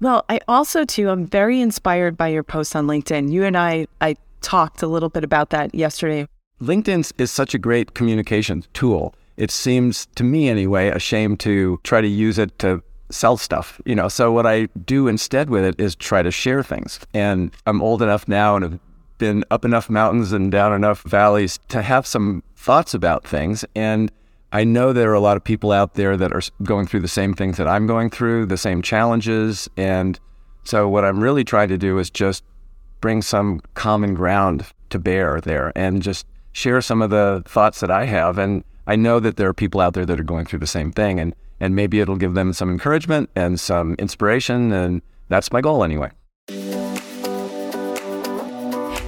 Well, 0.00 0.24
I 0.28 0.40
also 0.46 0.84
too 0.84 1.10
I'm 1.10 1.26
very 1.26 1.60
inspired 1.60 2.16
by 2.16 2.28
your 2.28 2.44
post 2.44 2.76
on 2.76 2.86
LinkedIn. 2.86 3.32
You 3.32 3.44
and 3.44 3.56
I 3.56 3.88
I 4.00 4.16
talked 4.40 4.82
a 4.82 4.86
little 4.86 5.08
bit 5.08 5.24
about 5.24 5.50
that 5.50 5.74
yesterday. 5.74 6.28
LinkedIn 6.60 7.12
is 7.18 7.32
such 7.32 7.54
a 7.54 7.58
great 7.58 7.94
communication 7.94 8.64
tool 8.72 9.14
it 9.36 9.50
seems 9.50 10.06
to 10.14 10.24
me 10.24 10.48
anyway 10.48 10.88
a 10.88 10.98
shame 10.98 11.36
to 11.38 11.80
try 11.84 12.00
to 12.00 12.08
use 12.08 12.38
it 12.38 12.58
to 12.60 12.82
sell 13.10 13.36
stuff, 13.36 13.80
you 13.84 13.94
know. 13.94 14.08
So 14.08 14.32
what 14.32 14.46
I 14.46 14.66
do 14.84 15.08
instead 15.08 15.50
with 15.50 15.64
it 15.64 15.78
is 15.78 15.94
try 15.94 16.22
to 16.22 16.30
share 16.30 16.62
things. 16.62 16.98
And 17.14 17.54
I'm 17.66 17.82
old 17.82 18.02
enough 18.02 18.26
now 18.26 18.56
and 18.56 18.64
have 18.64 18.80
been 19.18 19.44
up 19.50 19.64
enough 19.64 19.88
mountains 19.88 20.32
and 20.32 20.50
down 20.50 20.72
enough 20.72 21.02
valleys 21.02 21.58
to 21.68 21.82
have 21.82 22.06
some 22.06 22.42
thoughts 22.56 22.94
about 22.94 23.26
things. 23.26 23.64
And 23.74 24.10
I 24.52 24.64
know 24.64 24.92
there 24.92 25.10
are 25.10 25.14
a 25.14 25.20
lot 25.20 25.36
of 25.36 25.44
people 25.44 25.72
out 25.72 25.94
there 25.94 26.16
that 26.16 26.32
are 26.32 26.42
going 26.62 26.86
through 26.86 27.00
the 27.00 27.08
same 27.08 27.32
things 27.34 27.56
that 27.56 27.68
I'm 27.68 27.86
going 27.86 28.10
through, 28.10 28.46
the 28.46 28.56
same 28.56 28.82
challenges. 28.82 29.68
And 29.76 30.18
so, 30.64 30.88
what 30.88 31.04
I'm 31.04 31.20
really 31.20 31.44
trying 31.44 31.68
to 31.68 31.78
do 31.78 31.98
is 31.98 32.10
just 32.10 32.44
bring 33.00 33.22
some 33.22 33.60
common 33.74 34.14
ground 34.14 34.66
to 34.90 34.98
bear 34.98 35.40
there 35.40 35.72
and 35.74 36.02
just 36.02 36.26
share 36.52 36.82
some 36.82 37.00
of 37.00 37.10
the 37.10 37.42
thoughts 37.46 37.80
that 37.80 37.90
I 37.90 38.04
have. 38.04 38.38
And 38.38 38.62
I 38.86 38.96
know 38.96 39.20
that 39.20 39.36
there 39.36 39.48
are 39.48 39.54
people 39.54 39.80
out 39.80 39.94
there 39.94 40.06
that 40.06 40.18
are 40.18 40.24
going 40.24 40.44
through 40.44 40.58
the 40.60 40.66
same 40.66 40.92
thing. 40.92 41.20
And, 41.20 41.34
and 41.60 41.76
maybe 41.76 42.00
it'll 42.00 42.16
give 42.16 42.34
them 42.34 42.52
some 42.52 42.70
encouragement 42.70 43.30
and 43.36 43.58
some 43.58 43.94
inspiration. 43.94 44.72
And 44.72 45.02
that's 45.28 45.52
my 45.52 45.60
goal 45.60 45.84
anyway. 45.84 46.10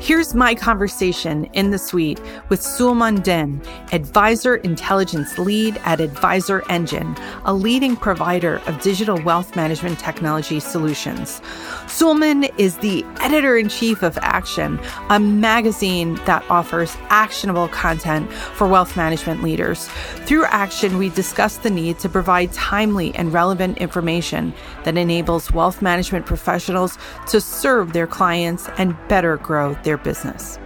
Here's 0.04 0.34
my 0.34 0.54
conversation 0.54 1.46
in 1.54 1.70
the 1.70 1.78
suite 1.78 2.20
with 2.50 2.60
Suleman 2.60 3.22
Din, 3.22 3.62
Advisor 3.90 4.56
Intelligence 4.56 5.38
Lead 5.38 5.80
at 5.86 5.98
Advisor 5.98 6.62
Engine, 6.68 7.16
a 7.46 7.54
leading 7.54 7.96
provider 7.96 8.56
of 8.66 8.82
digital 8.82 9.18
wealth 9.22 9.56
management 9.56 9.98
technology 9.98 10.60
solutions. 10.60 11.40
Suleman 11.86 12.52
is 12.58 12.76
the 12.78 13.02
editor 13.22 13.56
in 13.56 13.70
chief 13.70 14.02
of 14.02 14.18
Action, 14.20 14.78
a 15.08 15.18
magazine 15.18 16.16
that 16.26 16.44
offers 16.50 16.94
actionable 17.08 17.68
content 17.68 18.30
for 18.30 18.66
wealth 18.66 18.98
management 18.98 19.42
leaders. 19.42 19.88
Through 20.26 20.44
Action, 20.48 20.98
we 20.98 21.08
discuss 21.08 21.56
the 21.56 21.70
need 21.70 21.98
to 22.00 22.10
provide 22.10 22.52
timely 22.52 23.14
and 23.14 23.32
relevant 23.32 23.78
information 23.78 24.52
that 24.84 24.98
enables 24.98 25.50
wealth 25.52 25.80
management 25.80 26.26
professionals 26.26 26.98
to 27.28 27.40
serve 27.40 27.94
their 27.94 28.06
clients 28.06 28.68
and 28.76 28.94
better 29.08 29.38
grow 29.38 29.72
their 29.82 29.93
business. 29.96 30.58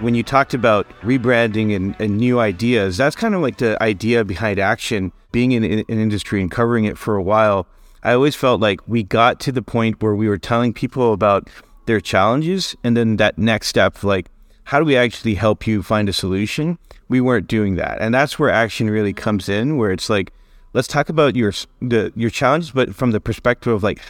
When 0.00 0.14
you 0.14 0.22
talked 0.22 0.54
about 0.54 0.88
rebranding 1.00 1.76
and, 1.76 1.94
and 2.00 2.16
new 2.16 2.40
ideas, 2.40 2.96
that's 2.96 3.16
kind 3.16 3.34
of 3.34 3.42
like 3.42 3.58
the 3.58 3.80
idea 3.82 4.24
behind 4.24 4.58
action. 4.58 5.12
Being 5.32 5.52
in, 5.52 5.62
in 5.62 5.80
an 5.80 5.98
industry 6.00 6.40
and 6.40 6.50
covering 6.50 6.86
it 6.86 6.96
for 6.96 7.16
a 7.16 7.22
while, 7.22 7.66
I 8.02 8.14
always 8.14 8.34
felt 8.34 8.60
like 8.60 8.80
we 8.88 9.02
got 9.02 9.40
to 9.40 9.52
the 9.52 9.62
point 9.62 10.02
where 10.02 10.14
we 10.14 10.28
were 10.28 10.38
telling 10.38 10.72
people 10.72 11.12
about 11.12 11.48
their 11.86 12.00
challenges, 12.00 12.74
and 12.82 12.96
then 12.96 13.16
that 13.16 13.36
next 13.36 13.68
step, 13.68 14.02
like 14.02 14.28
how 14.64 14.78
do 14.78 14.84
we 14.84 14.96
actually 14.96 15.34
help 15.34 15.66
you 15.66 15.82
find 15.82 16.08
a 16.08 16.12
solution? 16.12 16.78
We 17.08 17.20
weren't 17.20 17.48
doing 17.48 17.74
that, 17.74 18.00
and 18.00 18.14
that's 18.14 18.38
where 18.38 18.50
action 18.50 18.88
really 18.88 19.12
comes 19.12 19.48
in. 19.48 19.76
Where 19.76 19.90
it's 19.90 20.08
like, 20.08 20.32
let's 20.72 20.86
talk 20.86 21.08
about 21.08 21.34
your 21.34 21.52
the 21.82 22.12
your 22.14 22.30
challenges, 22.30 22.70
but 22.70 22.94
from 22.94 23.10
the 23.10 23.20
perspective 23.20 23.72
of 23.72 23.82
like, 23.82 24.00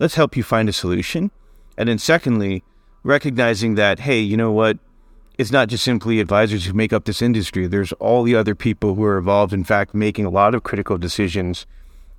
let's 0.00 0.16
help 0.16 0.36
you 0.36 0.42
find 0.42 0.68
a 0.68 0.72
solution, 0.72 1.30
and 1.76 1.88
then 1.88 1.98
secondly, 1.98 2.64
recognizing 3.08 3.74
that, 3.76 4.00
hey, 4.00 4.20
you 4.20 4.36
know 4.36 4.52
what? 4.52 4.78
It's 5.38 5.50
not 5.50 5.68
just 5.68 5.82
simply 5.82 6.20
advisors 6.20 6.66
who 6.66 6.74
make 6.74 6.92
up 6.92 7.06
this 7.06 7.22
industry. 7.22 7.66
There's 7.66 7.92
all 7.94 8.22
the 8.22 8.34
other 8.34 8.54
people 8.54 8.94
who 8.94 9.04
are 9.04 9.16
involved, 9.16 9.54
in 9.54 9.64
fact, 9.64 9.94
making 9.94 10.26
a 10.26 10.30
lot 10.30 10.54
of 10.54 10.62
critical 10.62 10.98
decisions 10.98 11.64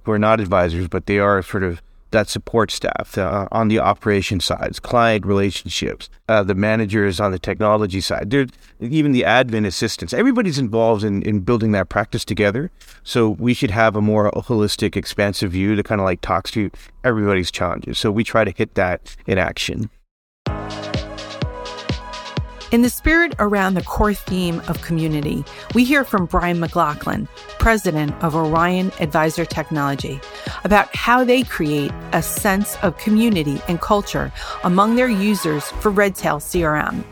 who 0.04 0.12
are 0.12 0.20
not 0.20 0.40
advisors, 0.40 0.88
but 0.88 1.06
they 1.06 1.20
are 1.20 1.44
sort 1.44 1.64
of 1.64 1.82
that 2.12 2.28
support 2.28 2.72
staff 2.72 3.20
uh, 3.20 3.48
on 3.52 3.68
the 3.68 3.78
operation 3.78 4.40
sides, 4.40 4.80
client 4.80 5.28
relationships, 5.28 6.10
uh, 6.28 6.42
the 6.42 6.56
managers 6.56 7.20
on 7.20 7.32
the 7.32 7.38
technology 7.38 8.02
side, 8.02 8.32
They're, 8.32 8.48
even 8.80 9.12
the 9.12 9.22
admin 9.22 9.68
assistants. 9.68 10.12
Everybody's 10.12 10.58
involved 10.58 11.04
in, 11.04 11.22
in 11.22 11.42
building 11.42 11.72
that 11.74 11.90
practice 11.90 12.26
together. 12.26 12.72
So 13.04 13.30
we 13.30 13.54
should 13.54 13.70
have 13.70 13.96
a 13.96 14.02
more 14.02 14.32
holistic, 14.32 14.96
expansive 14.96 15.52
view 15.52 15.76
that 15.76 15.86
kind 15.86 16.02
of 16.02 16.06
like 16.06 16.22
talks 16.22 16.50
to 16.52 16.72
everybody's 17.04 17.52
challenges. 17.52 18.00
So 18.00 18.10
we 18.10 18.24
try 18.24 18.44
to 18.44 18.52
hit 18.58 18.74
that 18.74 19.16
in 19.28 19.38
action. 19.38 19.92
In 22.72 22.84
the 22.84 22.90
spirit 22.92 23.34
around 23.40 23.74
the 23.74 23.84
core 23.84 24.14
theme 24.14 24.62
of 24.68 24.84
community, 24.84 25.44
we 25.74 25.84
hear 25.84 26.04
from 26.04 26.28
Brian 26.28 26.60
McLaughlin, 26.60 27.28
president 27.58 28.14
of 28.24 28.36
Orion 28.36 28.92
Advisor 29.00 29.44
Technology, 29.44 30.22
about 30.64 30.96
how 30.96 31.24
they 31.24 31.42
create 31.42 31.92
a 32.14 32.22
sense 32.22 32.78
of 32.84 32.96
community 33.00 33.60
and 33.68 33.82
culture 33.82 34.32
among 34.64 34.96
their 34.96 35.10
users 35.10 35.66
for 35.82 35.90
Redtail 35.90 36.38
CRM. 36.38 37.04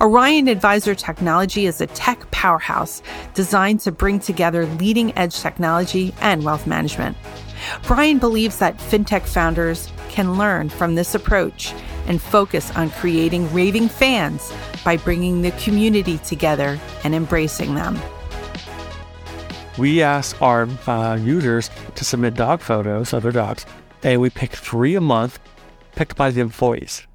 Orion 0.00 0.48
Advisor 0.48 0.96
Technology 0.96 1.66
is 1.66 1.80
a 1.80 1.86
tech 1.86 2.28
powerhouse 2.32 3.00
designed 3.32 3.78
to 3.80 3.92
bring 3.92 4.18
together 4.18 4.66
leading 4.66 5.16
edge 5.16 5.38
technology 5.38 6.12
and 6.20 6.42
wealth 6.42 6.66
management. 6.66 7.16
Brian 7.86 8.18
believes 8.18 8.58
that 8.58 8.76
fintech 8.78 9.22
founders 9.22 9.88
can 10.16 10.38
learn 10.38 10.70
from 10.70 10.94
this 10.94 11.14
approach 11.14 11.74
and 12.06 12.22
focus 12.22 12.74
on 12.74 12.88
creating 12.88 13.52
raving 13.52 13.86
fans 13.86 14.50
by 14.82 14.96
bringing 14.96 15.42
the 15.42 15.50
community 15.52 16.16
together 16.18 16.80
and 17.04 17.14
embracing 17.14 17.74
them. 17.74 17.98
We 19.76 20.00
ask 20.00 20.40
our 20.40 20.66
uh, 20.86 21.16
users 21.16 21.68
to 21.94 22.04
submit 22.04 22.34
dog 22.34 22.62
photos 22.62 23.12
of 23.12 23.24
their 23.24 23.32
dogs, 23.32 23.66
and 24.02 24.22
we 24.22 24.30
pick 24.30 24.52
three 24.52 24.94
a 24.94 25.02
month 25.02 25.38
picked 25.94 26.16
by 26.16 26.30
the 26.30 26.40
employees. 26.40 27.06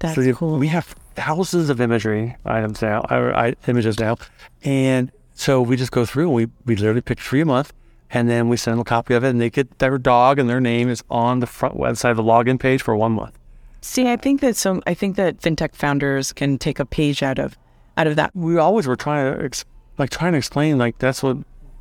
That's 0.00 0.16
so 0.16 0.32
cool. 0.32 0.58
We 0.58 0.66
have 0.68 0.96
thousands 1.14 1.70
of 1.70 1.80
imagery 1.80 2.36
items 2.44 2.82
now, 2.82 3.06
or 3.08 3.34
I, 3.36 3.54
images 3.68 4.00
now, 4.00 4.16
and 4.64 5.12
so 5.34 5.62
we 5.62 5.76
just 5.76 5.92
go 5.92 6.04
through 6.04 6.24
and 6.24 6.34
we, 6.34 6.48
we 6.64 6.74
literally 6.74 7.02
pick 7.02 7.20
three 7.20 7.40
a 7.40 7.44
month, 7.44 7.72
and 8.10 8.28
then 8.28 8.48
we 8.48 8.56
send 8.56 8.74
them 8.74 8.80
a 8.80 8.84
copy 8.84 9.14
of 9.14 9.24
it, 9.24 9.30
and 9.30 9.40
they 9.40 9.50
get 9.50 9.78
their 9.78 9.98
dog 9.98 10.38
and 10.38 10.48
their 10.48 10.60
name 10.60 10.88
is 10.88 11.02
on 11.10 11.40
the 11.40 11.46
front 11.46 11.76
website 11.76 12.12
of 12.12 12.16
the 12.16 12.22
login 12.22 12.58
page 12.58 12.82
for 12.82 12.96
one 12.96 13.12
month. 13.12 13.38
See, 13.80 14.08
I 14.08 14.16
think 14.16 14.40
that 14.40 14.56
some. 14.56 14.82
I 14.86 14.94
think 14.94 15.16
that 15.16 15.40
fintech 15.40 15.74
founders 15.74 16.32
can 16.32 16.58
take 16.58 16.78
a 16.78 16.86
page 16.86 17.22
out 17.22 17.38
of 17.38 17.56
out 17.96 18.06
of 18.06 18.16
that. 18.16 18.34
We 18.34 18.58
always 18.58 18.86
were 18.86 18.96
trying 18.96 19.34
to 19.34 19.44
ex- 19.44 19.64
like 19.98 20.10
trying 20.10 20.32
to 20.32 20.38
explain 20.38 20.78
like 20.78 20.98
that's 20.98 21.22
what 21.22 21.38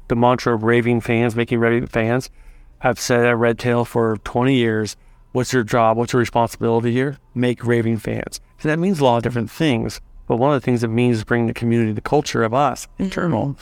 the 0.08 0.16
mantra 0.16 0.54
of 0.54 0.64
raving 0.64 1.02
fans, 1.02 1.36
making 1.36 1.60
raving 1.60 1.88
fans. 1.88 2.30
I've 2.82 3.00
said 3.00 3.26
at 3.26 3.38
Redtail 3.38 3.86
for 3.86 4.18
20 4.18 4.54
years. 4.54 4.96
What's 5.32 5.52
your 5.52 5.64
job? 5.64 5.98
What's 5.98 6.14
your 6.14 6.20
responsibility 6.20 6.92
here? 6.92 7.18
Make 7.36 7.66
raving 7.66 7.98
fans. 7.98 8.40
And 8.62 8.72
that 8.72 8.80
means 8.80 9.00
a 9.00 9.04
lot 9.04 9.18
of 9.18 9.24
different 9.24 9.52
things. 9.52 10.00
But 10.28 10.38
one 10.38 10.54
of 10.54 10.62
the 10.62 10.66
things 10.66 10.84
it 10.84 10.90
means 10.90 11.18
is 11.18 11.24
bringing 11.24 11.48
the 11.48 11.54
community, 11.54 11.92
the 11.92 12.02
culture 12.02 12.44
of 12.44 12.54
us, 12.54 12.86
mm-hmm. 12.86 13.04
internal, 13.04 13.58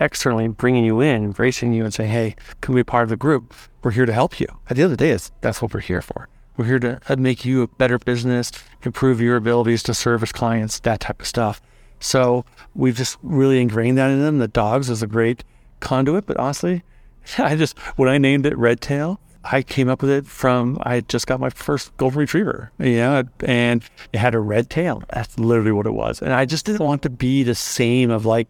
externally, 0.00 0.48
bringing 0.48 0.84
you 0.84 1.00
in, 1.00 1.24
embracing 1.24 1.72
you, 1.72 1.84
and 1.84 1.94
saying, 1.94 2.10
"Hey, 2.10 2.36
can 2.60 2.74
we 2.74 2.80
be 2.80 2.84
part 2.84 3.04
of 3.04 3.10
the 3.10 3.16
group? 3.16 3.54
We're 3.82 3.92
here 3.92 4.06
to 4.06 4.12
help 4.12 4.40
you." 4.40 4.46
At 4.68 4.76
the 4.76 4.82
end 4.82 4.92
of 4.92 4.98
the 4.98 5.04
day, 5.04 5.16
that's 5.40 5.62
what 5.62 5.72
we're 5.72 5.80
here 5.80 6.02
for. 6.02 6.28
We're 6.56 6.66
here 6.66 6.78
to 6.80 7.00
uh, 7.08 7.16
make 7.16 7.44
you 7.44 7.62
a 7.62 7.68
better 7.68 7.98
business, 7.98 8.50
improve 8.82 9.20
your 9.20 9.36
abilities 9.36 9.82
to 9.84 9.94
service 9.94 10.32
clients, 10.32 10.80
that 10.80 11.00
type 11.00 11.20
of 11.20 11.26
stuff. 11.26 11.62
So 12.00 12.44
we've 12.74 12.96
just 12.96 13.18
really 13.22 13.60
ingrained 13.60 13.98
that 13.98 14.10
in 14.10 14.20
them. 14.20 14.38
The 14.38 14.48
dogs 14.48 14.90
is 14.90 15.02
a 15.02 15.06
great 15.06 15.44
conduit, 15.80 16.26
but 16.26 16.36
honestly, 16.38 16.82
I 17.38 17.56
just 17.56 17.78
when 17.96 18.08
I 18.08 18.18
named 18.18 18.46
it 18.46 18.56
Redtail, 18.58 19.20
I 19.44 19.62
came 19.62 19.88
up 19.88 20.02
with 20.02 20.10
it 20.10 20.26
from 20.26 20.78
I 20.82 21.00
just 21.00 21.26
got 21.26 21.40
my 21.40 21.50
first 21.50 21.96
golden 21.96 22.18
retriever, 22.18 22.72
you 22.78 22.96
know, 22.96 23.24
and 23.44 23.82
it 24.12 24.18
had 24.18 24.34
a 24.34 24.40
red 24.40 24.68
tail. 24.68 25.02
That's 25.10 25.38
literally 25.38 25.72
what 25.72 25.86
it 25.86 25.94
was, 25.94 26.20
and 26.20 26.32
I 26.32 26.44
just 26.44 26.66
didn't 26.66 26.84
want 26.84 27.02
to 27.02 27.10
be 27.10 27.42
the 27.42 27.54
same 27.54 28.10
of 28.10 28.26
like 28.26 28.48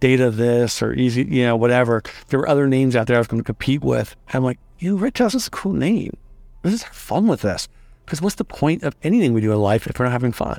data 0.00 0.30
this 0.30 0.82
or 0.82 0.92
easy, 0.92 1.24
you 1.24 1.44
know, 1.44 1.56
whatever. 1.56 2.02
There 2.28 2.38
were 2.38 2.48
other 2.48 2.66
names 2.66 2.96
out 2.96 3.06
there 3.06 3.16
I 3.16 3.20
was 3.20 3.26
going 3.26 3.40
to 3.40 3.46
compete 3.46 3.82
with. 3.82 4.16
I'm 4.32 4.44
like, 4.44 4.58
you 4.78 4.92
know, 4.92 4.96
Redtail's 4.98 5.34
is 5.34 5.46
a 5.46 5.50
cool 5.50 5.72
name 5.72 6.12
let's 6.64 6.82
have 6.82 6.94
fun 6.94 7.26
with 7.26 7.42
this. 7.42 7.68
Because 8.04 8.22
what's 8.22 8.36
the 8.36 8.44
point 8.44 8.82
of 8.82 8.96
anything 9.02 9.34
we 9.34 9.40
do 9.40 9.52
in 9.52 9.58
life 9.58 9.86
if 9.86 9.98
we're 9.98 10.06
not 10.06 10.12
having 10.12 10.32
fun? 10.32 10.58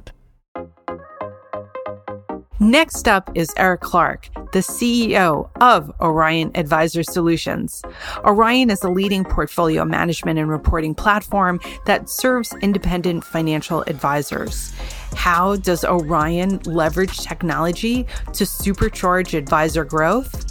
Next 2.62 3.08
up 3.08 3.32
is 3.36 3.54
Eric 3.56 3.82
Clarke, 3.82 4.30
the 4.52 4.60
CEO 4.60 5.50
of 5.62 5.92
Orion 6.02 6.52
Advisor 6.56 7.04
Solutions. 7.04 7.82
Orion 8.26 8.70
is 8.70 8.84
a 8.84 8.90
leading 8.90 9.24
portfolio 9.24 9.86
management 9.86 10.38
and 10.38 10.50
reporting 10.50 10.94
platform 10.94 11.62
that 11.86 12.10
serves 12.10 12.54
independent 12.62 13.24
financial 13.24 13.84
advisors. 13.88 14.74
How 15.16 15.56
does 15.58 15.84
Orion 15.84 16.60
leverage 16.66 17.20
technology 17.20 18.04
to 18.34 18.44
supercharge 18.44 19.38
advisor 19.38 19.84
growth? 19.84 20.46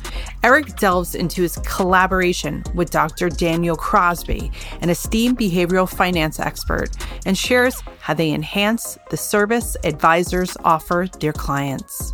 Eric 0.44 0.76
delves 0.76 1.14
into 1.14 1.42
his 1.42 1.56
collaboration 1.58 2.62
with 2.74 2.90
Dr. 2.90 3.28
Daniel 3.28 3.76
Crosby, 3.76 4.50
an 4.80 4.88
esteemed 4.90 5.38
behavioral 5.38 5.88
finance 5.88 6.38
expert, 6.38 6.90
and 7.26 7.36
shares 7.36 7.82
how 8.00 8.14
they 8.14 8.30
enhance 8.32 8.98
the 9.10 9.16
service 9.16 9.76
advisors 9.84 10.56
offer 10.64 11.08
their 11.20 11.32
clients. 11.32 12.12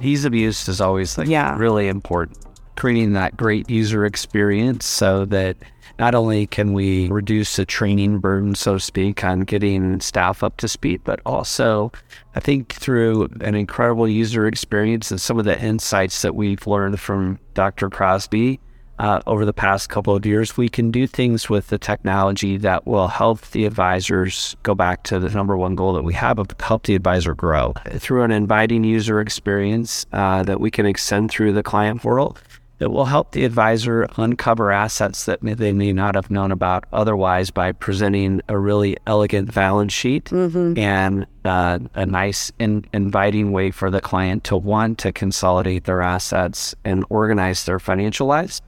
Ease 0.00 0.24
of 0.24 0.34
use 0.34 0.68
is 0.68 0.80
always 0.80 1.16
like 1.16 1.28
Yeah. 1.28 1.56
really 1.56 1.88
important. 1.88 2.38
Creating 2.76 3.12
that 3.12 3.36
great 3.36 3.70
user 3.70 4.04
experience 4.04 4.84
so 4.84 5.24
that 5.26 5.56
not 5.98 6.14
only 6.14 6.46
can 6.46 6.72
we 6.72 7.08
reduce 7.08 7.56
the 7.56 7.64
training 7.64 8.18
burden, 8.18 8.54
so 8.54 8.74
to 8.74 8.80
speak, 8.80 9.24
on 9.24 9.40
getting 9.40 10.00
staff 10.00 10.42
up 10.42 10.56
to 10.58 10.68
speed, 10.68 11.02
but 11.04 11.20
also 11.24 11.92
I 12.34 12.40
think 12.40 12.72
through 12.72 13.28
an 13.40 13.54
incredible 13.54 14.08
user 14.08 14.46
experience 14.46 15.10
and 15.10 15.20
some 15.20 15.38
of 15.38 15.44
the 15.44 15.60
insights 15.60 16.22
that 16.22 16.34
we've 16.34 16.66
learned 16.66 16.98
from 17.00 17.38
Dr. 17.54 17.90
Crosby, 17.90 18.60
uh, 18.98 19.20
over 19.26 19.44
the 19.44 19.52
past 19.52 19.88
couple 19.88 20.14
of 20.14 20.24
years, 20.24 20.56
we 20.56 20.68
can 20.68 20.90
do 20.90 21.06
things 21.06 21.50
with 21.50 21.68
the 21.68 21.78
technology 21.78 22.56
that 22.58 22.86
will 22.86 23.08
help 23.08 23.40
the 23.50 23.64
advisors 23.64 24.56
go 24.62 24.74
back 24.74 25.02
to 25.04 25.18
the 25.18 25.28
number 25.30 25.56
one 25.56 25.74
goal 25.74 25.92
that 25.94 26.04
we 26.04 26.14
have 26.14 26.38
of 26.38 26.48
help 26.60 26.84
the 26.84 26.94
advisor 26.94 27.34
grow 27.34 27.74
through 27.96 28.22
an 28.22 28.30
inviting 28.30 28.84
user 28.84 29.20
experience 29.20 30.06
uh, 30.12 30.42
that 30.44 30.60
we 30.60 30.70
can 30.70 30.86
extend 30.86 31.30
through 31.30 31.52
the 31.52 31.62
client 31.62 32.00
portal 32.00 32.36
that 32.78 32.90
will 32.90 33.04
help 33.04 33.30
the 33.32 33.44
advisor 33.44 34.08
uncover 34.16 34.72
assets 34.72 35.26
that 35.26 35.42
may, 35.42 35.54
they 35.54 35.72
may 35.72 35.92
not 35.92 36.14
have 36.16 36.30
known 36.30 36.50
about 36.50 36.84
otherwise 36.92 37.50
by 37.50 37.72
presenting 37.72 38.40
a 38.48 38.58
really 38.58 38.96
elegant 39.06 39.54
balance 39.54 39.92
sheet 39.92 40.30
and 40.76 41.26
uh, 41.44 41.78
a 41.94 42.04
nice 42.06 42.50
in, 42.58 42.84
inviting 42.92 43.52
way 43.52 43.70
for 43.70 43.90
the 43.90 44.00
client 44.00 44.44
to 44.44 44.56
want 44.56 44.98
to 44.98 45.12
consolidate 45.12 45.84
their 45.84 46.02
assets 46.02 46.74
and 46.84 47.04
organize 47.10 47.64
their 47.64 47.78
financial 47.78 48.26
lives 48.26 48.60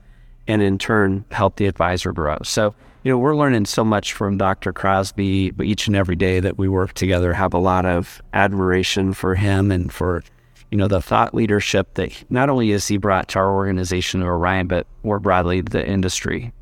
and 0.47 0.61
in 0.61 0.77
turn 0.77 1.25
help 1.31 1.57
the 1.57 1.65
advisor 1.65 2.13
grow. 2.13 2.37
So, 2.43 2.73
you 3.03 3.11
know, 3.11 3.17
we're 3.17 3.35
learning 3.35 3.65
so 3.65 3.83
much 3.83 4.13
from 4.13 4.37
Dr. 4.37 4.71
Crosby 4.73 5.53
each 5.61 5.87
and 5.87 5.95
every 5.95 6.15
day 6.15 6.39
that 6.39 6.57
we 6.57 6.67
work 6.67 6.93
together, 6.93 7.33
have 7.33 7.53
a 7.53 7.59
lot 7.59 7.85
of 7.85 8.21
admiration 8.33 9.13
for 9.13 9.35
him 9.35 9.71
and 9.71 9.91
for, 9.91 10.23
you 10.71 10.77
know, 10.77 10.87
the 10.87 11.01
thought 11.01 11.33
leadership 11.33 11.93
that 11.95 12.23
not 12.29 12.49
only 12.49 12.71
has 12.71 12.87
he 12.87 12.97
brought 12.97 13.29
to 13.29 13.39
our 13.39 13.53
organization 13.53 14.21
of 14.21 14.27
Orion, 14.27 14.67
but 14.67 14.85
more 15.03 15.19
broadly 15.19 15.61
the 15.61 15.85
industry. 15.85 16.53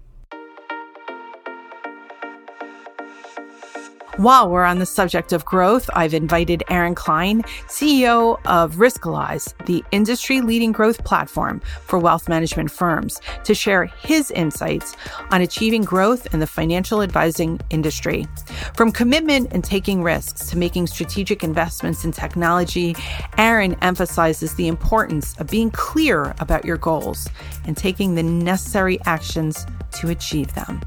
While 4.18 4.50
we're 4.50 4.64
on 4.64 4.80
the 4.80 4.86
subject 4.86 5.34
of 5.34 5.44
growth, 5.44 5.90
I've 5.94 6.14
invited 6.14 6.64
Aaron 6.70 6.96
Klein, 6.96 7.42
CEO 7.68 8.40
of 8.46 8.76
Riskalyze, 8.76 9.54
the 9.66 9.84
industry 9.92 10.40
leading 10.40 10.72
growth 10.72 11.04
platform 11.04 11.60
for 11.82 12.00
wealth 12.00 12.30
management 12.30 12.72
firms, 12.72 13.20
to 13.44 13.54
share 13.54 13.84
his 13.84 14.32
insights 14.32 14.96
on 15.32 15.42
achieving 15.42 15.82
growth 15.82 16.34
in 16.34 16.40
the 16.40 16.48
financial 16.48 17.02
advising 17.02 17.60
industry. 17.72 18.26
From 18.74 18.94
commitment 18.94 19.52
and 19.52 19.66
taking 19.66 20.02
risks 20.02 20.50
to 20.50 20.58
making 20.58 20.88
strategic 20.88 21.44
investments 21.44 22.06
in 22.06 22.14
technology, 22.14 22.96
Aaron 23.38 23.76
emphasizes 23.82 24.56
the 24.56 24.70
importance 24.70 25.38
of 25.40 25.48
being 25.48 25.72
clear 25.72 26.34
about 26.40 26.64
your 26.64 26.78
goals 26.78 27.28
and 27.66 27.76
taking 27.76 28.16
the 28.16 28.24
necessary 28.24 28.98
actions 29.06 29.66
to 29.92 30.10
achieve 30.10 30.56
them. 30.56 30.80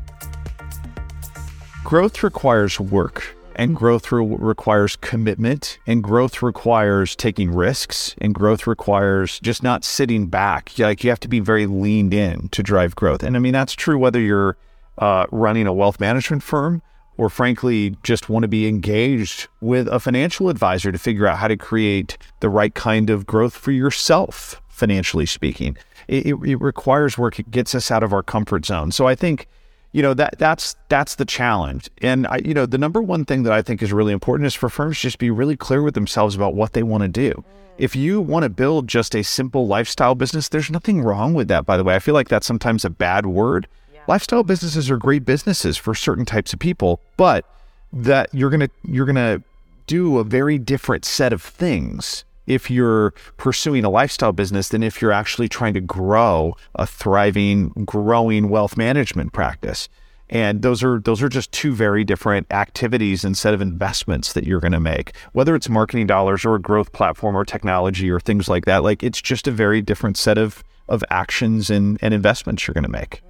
Growth 1.88 2.22
requires 2.22 2.78
work 2.78 3.34
and 3.56 3.74
growth 3.74 4.12
re- 4.12 4.36
requires 4.38 4.94
commitment 4.96 5.78
and 5.86 6.04
growth 6.04 6.42
requires 6.42 7.16
taking 7.16 7.50
risks 7.50 8.14
and 8.18 8.34
growth 8.34 8.66
requires 8.66 9.40
just 9.40 9.62
not 9.62 9.82
sitting 9.84 10.26
back. 10.26 10.70
Like 10.78 11.02
you 11.02 11.08
have 11.08 11.20
to 11.20 11.28
be 11.28 11.40
very 11.40 11.64
leaned 11.64 12.12
in 12.12 12.50
to 12.50 12.62
drive 12.62 12.94
growth. 12.94 13.22
And 13.22 13.36
i 13.36 13.38
mean 13.38 13.54
that's 13.54 13.72
true 13.72 13.98
whether 13.98 14.20
you're 14.20 14.58
uh, 14.98 15.24
running 15.30 15.66
a 15.66 15.72
wealth 15.72 15.98
management 15.98 16.42
firm 16.42 16.82
or 17.16 17.30
frankly 17.30 17.96
just 18.02 18.28
want 18.28 18.42
to 18.42 18.48
be 18.48 18.68
engaged 18.68 19.48
with 19.62 19.88
a 19.88 19.98
financial 19.98 20.50
advisor 20.50 20.92
to 20.92 20.98
figure 20.98 21.26
out 21.26 21.38
how 21.38 21.48
to 21.48 21.56
create 21.56 22.18
the 22.40 22.50
right 22.50 22.74
kind 22.74 23.08
of 23.08 23.24
growth 23.24 23.56
for 23.56 23.72
yourself 23.72 24.60
financially 24.68 25.24
speaking. 25.24 25.74
It, 26.06 26.26
it, 26.26 26.34
it 26.44 26.56
requires 26.56 27.16
work. 27.16 27.38
It 27.38 27.50
gets 27.50 27.74
us 27.74 27.90
out 27.90 28.02
of 28.02 28.12
our 28.12 28.22
comfort 28.22 28.66
zone. 28.66 28.92
So 28.92 29.06
i 29.06 29.14
think 29.14 29.48
you 29.92 30.02
know 30.02 30.14
that 30.14 30.38
that's 30.38 30.76
that's 30.88 31.14
the 31.14 31.24
challenge. 31.24 31.88
And 32.02 32.26
i 32.26 32.38
you 32.44 32.54
know 32.54 32.66
the 32.66 32.78
number 32.78 33.00
one 33.00 33.24
thing 33.24 33.42
that 33.44 33.52
i 33.52 33.62
think 33.62 33.82
is 33.82 33.92
really 33.92 34.12
important 34.12 34.46
is 34.46 34.54
for 34.54 34.68
firms 34.68 34.98
just 34.98 35.18
be 35.18 35.30
really 35.30 35.56
clear 35.56 35.82
with 35.82 35.94
themselves 35.94 36.34
about 36.34 36.54
what 36.54 36.72
they 36.72 36.82
want 36.82 37.02
to 37.02 37.08
do. 37.08 37.44
If 37.78 37.94
you 37.94 38.20
want 38.20 38.42
to 38.42 38.48
build 38.48 38.88
just 38.88 39.14
a 39.14 39.22
simple 39.22 39.66
lifestyle 39.66 40.14
business 40.14 40.48
there's 40.48 40.70
nothing 40.70 41.02
wrong 41.02 41.34
with 41.34 41.48
that 41.48 41.66
by 41.66 41.76
the 41.76 41.84
way. 41.84 41.94
I 41.94 42.00
feel 42.00 42.14
like 42.14 42.28
that's 42.28 42.46
sometimes 42.46 42.84
a 42.84 42.90
bad 42.90 43.26
word. 43.26 43.68
Lifestyle 44.06 44.42
businesses 44.42 44.90
are 44.90 44.96
great 44.96 45.24
businesses 45.24 45.76
for 45.76 45.94
certain 45.94 46.24
types 46.24 46.52
of 46.52 46.58
people 46.58 47.00
but 47.16 47.44
that 47.92 48.28
you're 48.32 48.50
going 48.50 48.60
to 48.60 48.70
you're 48.84 49.06
going 49.06 49.16
to 49.16 49.42
do 49.86 50.18
a 50.18 50.24
very 50.24 50.58
different 50.58 51.04
set 51.04 51.32
of 51.32 51.42
things 51.42 52.24
if 52.48 52.70
you're 52.70 53.12
pursuing 53.36 53.84
a 53.84 53.90
lifestyle 53.90 54.32
business 54.32 54.70
than 54.70 54.82
if 54.82 55.00
you're 55.00 55.12
actually 55.12 55.48
trying 55.48 55.74
to 55.74 55.80
grow 55.80 56.56
a 56.74 56.86
thriving, 56.86 57.68
growing 57.84 58.48
wealth 58.48 58.76
management 58.76 59.32
practice. 59.32 59.88
And 60.30 60.60
those 60.60 60.82
are 60.82 61.00
those 61.00 61.22
are 61.22 61.28
just 61.28 61.52
two 61.52 61.74
very 61.74 62.04
different 62.04 62.46
activities 62.52 63.24
set 63.36 63.54
of 63.54 63.62
investments 63.62 64.34
that 64.34 64.44
you're 64.44 64.60
going 64.60 64.72
to 64.72 64.80
make. 64.80 65.14
Whether 65.32 65.54
it's 65.54 65.68
marketing 65.68 66.06
dollars 66.06 66.44
or 66.44 66.54
a 66.54 66.60
growth 66.60 66.92
platform 66.92 67.36
or 67.36 67.44
technology 67.44 68.10
or 68.10 68.20
things 68.20 68.48
like 68.48 68.66
that, 68.66 68.82
like 68.82 69.02
it's 69.02 69.22
just 69.22 69.46
a 69.46 69.50
very 69.50 69.80
different 69.80 70.18
set 70.18 70.36
of 70.36 70.64
of 70.88 71.04
actions 71.10 71.70
and, 71.70 71.98
and 72.02 72.12
investments 72.12 72.66
you're 72.66 72.74
going 72.74 72.84
to 72.84 72.90
make. 72.90 73.22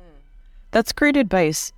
That's 0.70 0.92
great 0.92 1.16
advice. 1.16 1.72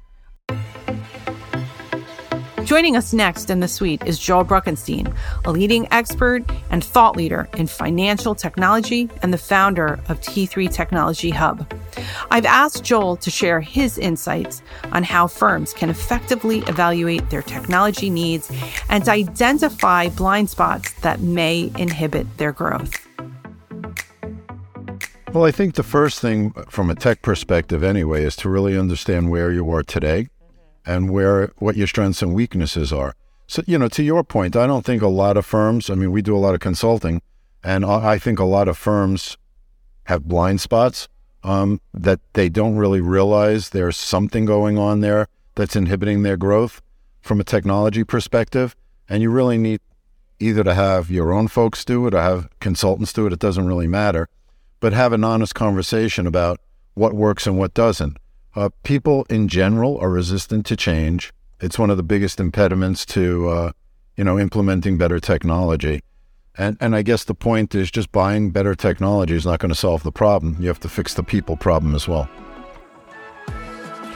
Joining 2.70 2.94
us 2.94 3.12
next 3.12 3.50
in 3.50 3.59
the 3.59 3.66
suite 3.66 4.00
is 4.06 4.16
Joel 4.16 4.44
Bruckenstein, 4.44 5.12
a 5.44 5.50
leading 5.50 5.88
expert 5.92 6.44
and 6.70 6.85
thought 6.85 7.16
leader 7.16 7.48
in 7.54 7.66
financial 7.66 8.33
technology 8.33 9.11
and 9.22 9.33
the 9.33 9.38
founder 9.38 9.94
of 10.09 10.20
T3 10.20 10.72
Technology 10.72 11.30
Hub. 11.30 11.68
I've 12.30 12.46
asked 12.46 12.85
Joel 12.85 13.16
to 13.16 13.28
share 13.28 13.61
his 13.61 13.98
insights 13.98 14.62
on 14.92 15.02
how 15.02 15.26
firms 15.26 15.74
can 15.74 15.90
effectively 15.90 16.61
evaluate 16.68 17.28
their 17.28 17.42
technology 17.42 18.09
needs 18.09 18.48
and 18.88 19.09
identify 19.09 20.09
blind 20.09 20.48
spots 20.48 20.92
that 21.00 21.18
may 21.18 21.72
inhibit 21.76 22.38
their 22.38 22.52
growth. 22.52 23.04
Well, 25.33 25.44
I 25.44 25.50
think 25.50 25.74
the 25.74 25.83
first 25.83 26.20
thing 26.20 26.52
from 26.68 26.88
a 26.88 26.94
tech 26.94 27.20
perspective, 27.20 27.83
anyway, 27.83 28.22
is 28.22 28.37
to 28.37 28.48
really 28.48 28.78
understand 28.78 29.28
where 29.28 29.50
you 29.50 29.68
are 29.72 29.83
today 29.83 30.28
and 30.90 31.09
where 31.09 31.53
what 31.59 31.76
your 31.76 31.87
strengths 31.87 32.20
and 32.20 32.35
weaknesses 32.35 32.92
are. 32.92 33.14
So, 33.46 33.62
you 33.64 33.79
know, 33.79 33.87
to 33.88 34.03
your 34.03 34.24
point, 34.24 34.57
I 34.57 34.66
don't 34.66 34.85
think 34.85 35.03
a 35.03 35.09
lot 35.09 35.37
of 35.37 35.46
firms, 35.46 35.88
I 35.88 35.94
mean, 35.94 36.11
we 36.11 36.20
do 36.20 36.37
a 36.37 36.44
lot 36.44 36.55
of 36.55 36.61
consulting, 36.61 37.22
and 37.62 37.85
I 37.85 38.18
think 38.18 38.40
a 38.40 38.44
lot 38.44 38.66
of 38.66 38.76
firms 38.76 39.37
have 40.05 40.24
blind 40.24 40.61
spots 40.61 41.09
um, 41.44 41.81
that 41.94 42.18
they 42.33 42.48
don't 42.48 42.74
really 42.74 43.00
realize 43.00 43.70
there's 43.70 43.96
something 43.96 44.44
going 44.44 44.79
on 44.79 45.00
there 45.00 45.29
that's 45.55 45.76
inhibiting 45.76 46.22
their 46.24 46.37
growth 46.37 46.83
from 47.20 47.38
a 47.38 47.44
technology 47.44 48.03
perspective. 48.03 48.74
And 49.09 49.22
you 49.22 49.31
really 49.31 49.59
need 49.59 49.81
either 50.40 50.64
to 50.64 50.74
have 50.74 51.09
your 51.09 51.33
own 51.33 51.46
folks 51.46 51.85
do 51.85 52.07
it 52.09 52.14
or 52.14 52.20
have 52.20 52.48
consultants 52.59 53.12
do 53.12 53.26
it. 53.26 53.33
It 53.33 53.38
doesn't 53.38 53.66
really 53.66 53.87
matter, 53.87 54.29
but 54.81 54.92
have 54.92 55.12
an 55.12 55.22
honest 55.22 55.55
conversation 55.55 56.26
about 56.26 56.59
what 56.94 57.14
works 57.14 57.46
and 57.46 57.59
what 57.59 57.74
doesn't. 57.74 58.16
Uh, 58.54 58.68
people 58.82 59.24
in 59.30 59.48
general 59.48 59.98
are 59.98 60.10
resistant 60.10 60.66
to 60.66 60.76
change. 60.76 61.32
It's 61.60 61.78
one 61.78 61.90
of 61.90 61.96
the 61.96 62.02
biggest 62.02 62.40
impediments 62.40 63.06
to, 63.06 63.48
uh, 63.48 63.72
you 64.16 64.24
know, 64.24 64.38
implementing 64.38 64.98
better 64.98 65.20
technology. 65.20 66.02
And 66.58 66.76
and 66.80 66.96
I 66.96 67.02
guess 67.02 67.24
the 67.24 67.34
point 67.34 67.74
is 67.74 67.90
just 67.90 68.10
buying 68.10 68.50
better 68.50 68.74
technology 68.74 69.36
is 69.36 69.46
not 69.46 69.60
going 69.60 69.70
to 69.70 69.78
solve 69.78 70.02
the 70.02 70.12
problem. 70.12 70.56
You 70.58 70.68
have 70.68 70.80
to 70.80 70.88
fix 70.88 71.14
the 71.14 71.22
people 71.22 71.56
problem 71.56 71.94
as 71.94 72.08
well. 72.08 72.28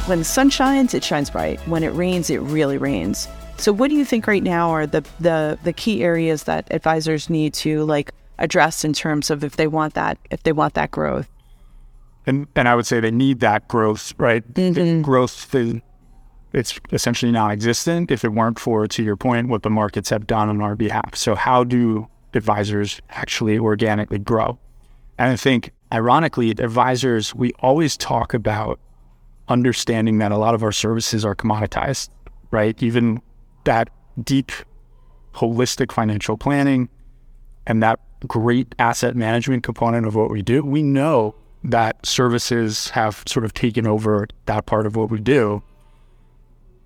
When 0.06 0.18
the 0.18 0.24
sun 0.24 0.50
shines, 0.50 0.94
it 0.94 1.02
shines 1.02 1.30
bright. 1.30 1.58
When 1.66 1.82
it 1.82 1.88
rains, 1.88 2.30
it 2.30 2.38
really 2.38 2.78
rains. 2.78 3.26
So 3.58 3.72
what 3.72 3.90
do 3.90 3.96
you 3.96 4.04
think 4.04 4.26
right 4.26 4.42
now 4.42 4.70
are 4.70 4.86
the 4.86 5.04
the 5.18 5.58
the 5.64 5.72
key 5.72 6.04
areas 6.04 6.44
that 6.44 6.66
advisors 6.70 7.28
need 7.28 7.54
to 7.54 7.84
like 7.84 8.12
addressed 8.38 8.84
in 8.84 8.92
terms 8.92 9.30
of 9.30 9.42
if 9.42 9.56
they 9.56 9.66
want 9.66 9.94
that 9.94 10.18
if 10.30 10.42
they 10.42 10.52
want 10.52 10.74
that 10.74 10.90
growth. 10.90 11.28
And 12.26 12.46
and 12.54 12.68
I 12.68 12.74
would 12.74 12.86
say 12.86 13.00
they 13.00 13.10
need 13.10 13.40
that 13.40 13.66
growth, 13.68 14.12
right? 14.18 14.42
The 14.54 14.70
mm-hmm. 14.70 15.02
growth 15.02 15.54
is 15.54 15.80
it's 16.52 16.78
essentially 16.92 17.32
non-existent 17.32 18.10
if 18.10 18.24
it 18.24 18.28
weren't 18.28 18.58
for, 18.58 18.86
to 18.86 19.02
your 19.02 19.16
point, 19.16 19.48
what 19.48 19.62
the 19.62 19.70
markets 19.70 20.08
have 20.10 20.26
done 20.26 20.48
on 20.48 20.62
our 20.62 20.74
behalf. 20.74 21.14
So 21.14 21.34
how 21.34 21.64
do 21.64 22.08
advisors 22.32 23.00
actually 23.10 23.58
organically 23.58 24.18
grow? 24.18 24.58
And 25.18 25.32
I 25.32 25.36
think, 25.36 25.72
ironically, 25.92 26.50
advisors 26.50 27.34
we 27.34 27.52
always 27.58 27.96
talk 27.96 28.32
about 28.32 28.78
understanding 29.48 30.18
that 30.18 30.32
a 30.32 30.38
lot 30.38 30.54
of 30.54 30.62
our 30.62 30.72
services 30.72 31.24
are 31.24 31.34
commoditized, 31.34 32.08
right? 32.50 32.80
Even 32.82 33.20
that 33.64 33.88
deep, 34.22 34.52
holistic 35.34 35.92
financial 35.92 36.36
planning 36.36 36.88
and 37.66 37.82
that 37.82 38.00
great 38.26 38.74
asset 38.78 39.14
management 39.14 39.62
component 39.62 40.06
of 40.06 40.14
what 40.14 40.30
we 40.30 40.42
do, 40.42 40.64
we 40.64 40.82
know 40.82 41.34
that 41.64 42.04
services 42.06 42.90
have 42.90 43.22
sort 43.26 43.44
of 43.44 43.52
taken 43.52 43.86
over 43.86 44.26
that 44.46 44.66
part 44.66 44.86
of 44.86 44.96
what 44.96 45.10
we 45.10 45.20
do. 45.20 45.62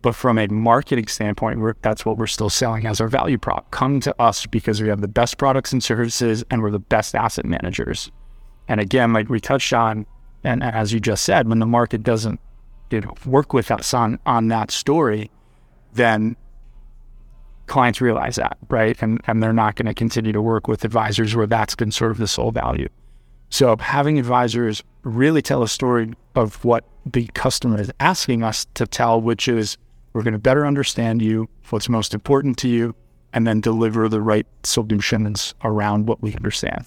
But 0.03 0.15
from 0.15 0.39
a 0.39 0.47
marketing 0.49 1.09
standpoint, 1.09 1.61
that's 1.83 2.07
what 2.07 2.17
we're 2.17 2.27
still 2.27 2.49
selling 2.49 2.87
as 2.87 3.01
our 3.03 3.09
value 3.09 3.37
prop. 3.37 3.71
Come 3.71 4.01
to 4.01 4.15
us 4.21 4.47
because 4.47 4.81
we 4.81 4.89
have 4.89 5.03
the 5.03 5.09
best 5.09 5.37
products 5.37 5.73
and 5.73 5.85
services 5.85 6.43
and 6.51 6.63
we're 6.63 6.71
the 6.71 6.79
best 6.79 7.15
asset 7.15 7.45
managers. 7.45 8.11
And 8.67 8.81
again, 8.81 9.13
like 9.13 9.29
we 9.29 9.41
touched 9.41 9.75
on, 9.75 10.07
and 10.43 10.63
as 10.63 10.93
you 10.95 11.01
just 11.01 11.25
said, 11.25 11.49
when 11.49 11.59
the 11.59 11.67
market 11.67 12.03
doesn't 12.03 12.41
know, 12.99 13.15
work 13.25 13.53
with 13.53 13.71
us 13.71 13.95
on 13.95 14.19
on 14.27 14.49
that 14.49 14.71
story, 14.71 15.31
then 15.93 16.37
clients 17.67 18.01
realize 18.01 18.37
that, 18.37 18.59
right? 18.69 19.01
And 19.01 19.21
and 19.27 19.43
they're 19.43 19.53
not 19.53 19.77
going 19.77 19.87
to 19.87 19.95
continue 19.95 20.33
to 20.33 20.43
work 20.43 20.67
with 20.67 20.85
advisors 20.85 21.37
where 21.37 21.47
that's 21.47 21.77
been 21.77 21.93
sort 21.93 22.11
of 22.11 22.19
the 22.19 22.27
sole 22.27 22.51
value. 22.51 22.89
So 23.51 23.77
having 23.77 24.19
advisors 24.19 24.83
really 25.03 25.43
tell 25.43 25.63
a 25.63 25.69
story 25.69 26.13
of 26.35 26.65
what 26.65 26.85
the 27.07 27.27
customer 27.35 27.81
is 27.81 27.93
asking 28.01 28.43
us 28.43 28.67
to 28.75 28.87
tell, 28.87 29.21
which 29.21 29.49
is 29.49 29.77
we're 30.13 30.23
going 30.23 30.33
to 30.33 30.39
better 30.39 30.67
understand 30.67 31.23
you, 31.23 31.49
what's 31.71 31.89
most 31.89 32.15
important 32.15 32.59
to 32.59 32.69
you, 32.69 32.95
and 33.33 33.47
then 33.47 33.61
deliver 33.61 34.09
the 34.09 34.21
right 34.21 34.47
solutions 34.65 35.55
around 35.63 36.07
what 36.07 36.21
we 36.21 36.35
understand. 36.35 36.87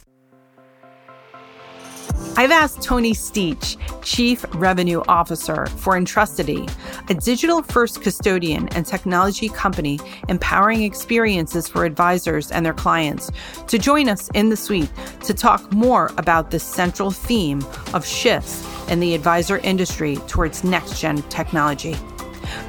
I've 2.35 2.49
asked 2.49 2.81
Tony 2.81 3.13
Stich, 3.13 3.77
Chief 4.01 4.43
Revenue 4.55 5.03
Officer 5.07 5.67
for 5.67 5.93
Entrustody, 5.93 6.67
a 7.07 7.13
digital 7.13 7.61
first 7.61 8.01
custodian 8.01 8.69
and 8.69 8.87
technology 8.87 9.49
company 9.49 9.99
empowering 10.29 10.81
experiences 10.81 11.67
for 11.67 11.85
advisors 11.85 12.49
and 12.51 12.65
their 12.65 12.73
clients, 12.73 13.29
to 13.67 13.77
join 13.77 14.09
us 14.09 14.29
in 14.33 14.49
the 14.49 14.57
suite 14.57 14.89
to 15.21 15.35
talk 15.35 15.71
more 15.73 16.09
about 16.17 16.49
the 16.49 16.57
central 16.57 17.11
theme 17.11 17.63
of 17.93 18.03
shifts 18.03 18.67
in 18.89 18.99
the 18.99 19.13
advisor 19.13 19.59
industry 19.59 20.15
towards 20.27 20.63
next 20.63 20.99
gen 20.99 21.21
technology. 21.29 21.95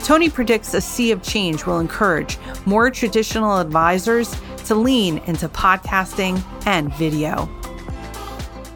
Tony 0.01 0.29
predicts 0.29 0.75
a 0.75 0.81
sea 0.83 1.11
of 1.11 1.23
change 1.23 1.65
will 1.65 1.81
encourage 1.81 2.37
more 2.67 2.91
traditional 2.91 3.59
advisors 3.59 4.37
to 4.67 4.75
lean 4.75 5.19
into 5.27 5.49
podcasting 5.49 6.43
and 6.67 6.93
video 6.97 7.49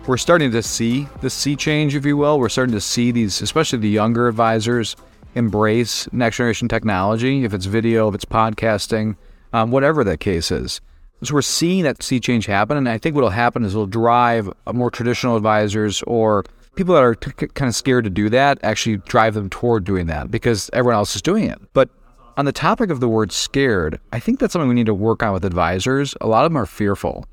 we're 0.09 0.17
starting 0.17 0.51
to 0.51 0.63
see 0.63 1.07
the 1.21 1.29
sea 1.29 1.55
change, 1.55 1.95
if 1.95 2.07
you 2.07 2.17
will. 2.17 2.41
We're 2.41 2.49
starting 2.49 2.75
to 2.75 2.81
see 2.81 3.13
these, 3.13 3.43
especially 3.43 3.81
the 3.81 3.91
younger 3.91 4.27
advisors, 4.27 4.97
embrace 5.35 6.11
next 6.13 6.39
generation 6.39 6.67
technology, 6.67 7.45
if 7.45 7.53
it's 7.53 7.67
video, 7.67 8.09
if 8.09 8.15
it's 8.15 8.25
podcasting, 8.25 9.17
um, 9.53 9.71
whatever 9.71 10.03
that 10.05 10.19
case 10.19 10.51
is. 10.51 10.81
So 11.23 11.35
we're 11.35 11.43
seeing 11.43 11.83
that 11.83 12.03
sea 12.03 12.21
change 12.21 12.47
happen. 12.47 12.79
And 12.79 12.89
I 12.89 12.97
think 12.97 13.17
what 13.17 13.23
will 13.23 13.29
happen 13.29 13.65
is 13.65 13.75
it'll 13.75 13.87
drive 13.87 14.51
more 14.73 14.91
traditional 14.91 15.37
advisors 15.37 16.03
or 16.05 16.43
people 16.75 16.95
that 16.95 17.03
are 17.03 17.15
t- 17.15 17.47
kind 17.49 17.69
of 17.69 17.75
scared 17.75 18.05
to 18.05 18.11
do 18.11 18.31
that 18.31 18.59
actually 18.63 18.97
drive 19.09 19.35
them 19.35 19.51
toward 19.51 19.85
doing 19.85 20.07
that 20.07 20.31
because 20.31 20.71
everyone 20.73 20.95
else 20.95 21.15
is 21.17 21.21
doing 21.21 21.45
it. 21.45 21.59
But 21.75 21.91
on 22.39 22.47
the 22.47 22.53
topic 22.53 22.89
of 22.89 23.01
the 23.01 23.09
word 23.11 23.31
scared, 23.31 24.01
I 24.11 24.21
think 24.21 24.39
that's 24.39 24.55
something 24.55 24.71
we 24.71 24.75
need 24.75 24.87
to 24.87 24.95
work 24.95 25.23
on 25.23 25.35
with 25.35 25.45
advisors. 25.45 26.15
A 26.23 26.27
lot 26.27 26.47
of 26.47 26.51
them 26.51 26.57
are 26.57 26.67
fearful 26.67 27.27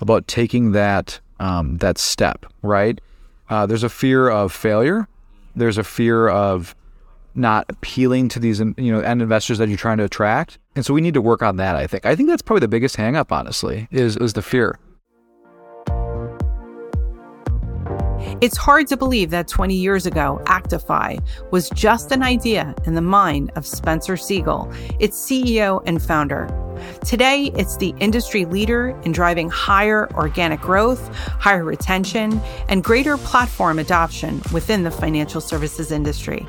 about 0.00 0.26
taking 0.26 0.72
that 0.72 1.20
um, 1.40 1.78
that 1.78 1.98
step, 1.98 2.46
right? 2.62 3.00
Uh, 3.48 3.66
there's 3.66 3.82
a 3.82 3.88
fear 3.88 4.28
of 4.28 4.52
failure. 4.52 5.08
There's 5.54 5.78
a 5.78 5.84
fear 5.84 6.28
of 6.28 6.74
not 7.34 7.66
appealing 7.68 8.28
to 8.30 8.38
these, 8.40 8.60
you 8.60 8.92
know, 8.92 9.00
end 9.00 9.22
investors 9.22 9.58
that 9.58 9.68
you're 9.68 9.78
trying 9.78 9.98
to 9.98 10.04
attract. 10.04 10.58
And 10.74 10.84
so 10.84 10.94
we 10.94 11.00
need 11.00 11.14
to 11.14 11.22
work 11.22 11.42
on 11.42 11.56
that. 11.56 11.76
I 11.76 11.86
think. 11.86 12.06
I 12.06 12.16
think 12.16 12.28
that's 12.28 12.42
probably 12.42 12.60
the 12.60 12.68
biggest 12.68 12.96
hangup, 12.96 13.30
honestly, 13.30 13.88
is 13.90 14.16
is 14.16 14.32
the 14.32 14.42
fear. 14.42 14.78
It's 18.40 18.56
hard 18.56 18.86
to 18.88 18.96
believe 18.96 19.30
that 19.30 19.48
20 19.48 19.74
years 19.74 20.06
ago, 20.06 20.40
ActiFi 20.44 21.22
was 21.50 21.68
just 21.70 22.12
an 22.12 22.22
idea 22.22 22.74
in 22.84 22.94
the 22.94 23.02
mind 23.02 23.52
of 23.56 23.64
Spenser 23.64 24.16
Segal, 24.16 24.74
its 25.00 25.18
CEO 25.18 25.82
and 25.86 26.02
founder. 26.02 26.48
Today, 27.04 27.50
it's 27.54 27.76
the 27.76 27.94
industry 28.00 28.44
leader 28.44 28.98
in 29.04 29.12
driving 29.12 29.48
higher 29.48 30.10
organic 30.14 30.60
growth, 30.60 31.14
higher 31.14 31.64
retention, 31.64 32.40
and 32.68 32.82
greater 32.82 33.16
platform 33.16 33.78
adoption 33.78 34.42
within 34.52 34.82
the 34.82 34.90
financial 34.90 35.40
services 35.40 35.92
industry. 35.92 36.46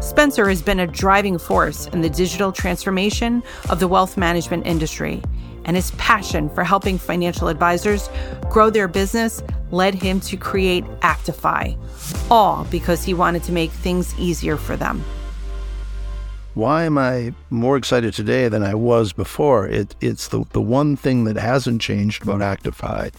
Spencer 0.00 0.48
has 0.48 0.62
been 0.62 0.80
a 0.80 0.86
driving 0.86 1.38
force 1.38 1.86
in 1.88 2.00
the 2.00 2.10
digital 2.10 2.52
transformation 2.52 3.42
of 3.68 3.80
the 3.80 3.88
wealth 3.88 4.16
management 4.16 4.66
industry, 4.66 5.22
and 5.68 5.76
his 5.76 5.92
passion 5.92 6.48
for 6.48 6.64
helping 6.64 6.98
financial 6.98 7.46
advisors 7.46 8.08
grow 8.50 8.70
their 8.70 8.88
business 8.88 9.42
led 9.70 9.94
him 9.94 10.18
to 10.18 10.36
create 10.36 10.82
ActiFi, 11.00 11.76
all 12.30 12.64
because 12.70 13.04
he 13.04 13.12
wanted 13.12 13.44
to 13.44 13.52
make 13.52 13.70
things 13.70 14.18
easier 14.18 14.56
for 14.56 14.76
them. 14.76 15.04
Why 16.54 16.84
am 16.84 16.96
I 16.98 17.34
more 17.50 17.76
excited 17.76 18.14
today 18.14 18.48
than 18.48 18.62
I 18.62 18.74
was 18.74 19.12
before? 19.12 19.68
It, 19.68 19.94
it's 20.00 20.28
the, 20.28 20.44
the 20.52 20.62
one 20.62 20.96
thing 20.96 21.24
that 21.24 21.36
hasn't 21.36 21.82
changed 21.82 22.22
about 22.22 22.40
ActiFi. 22.40 23.12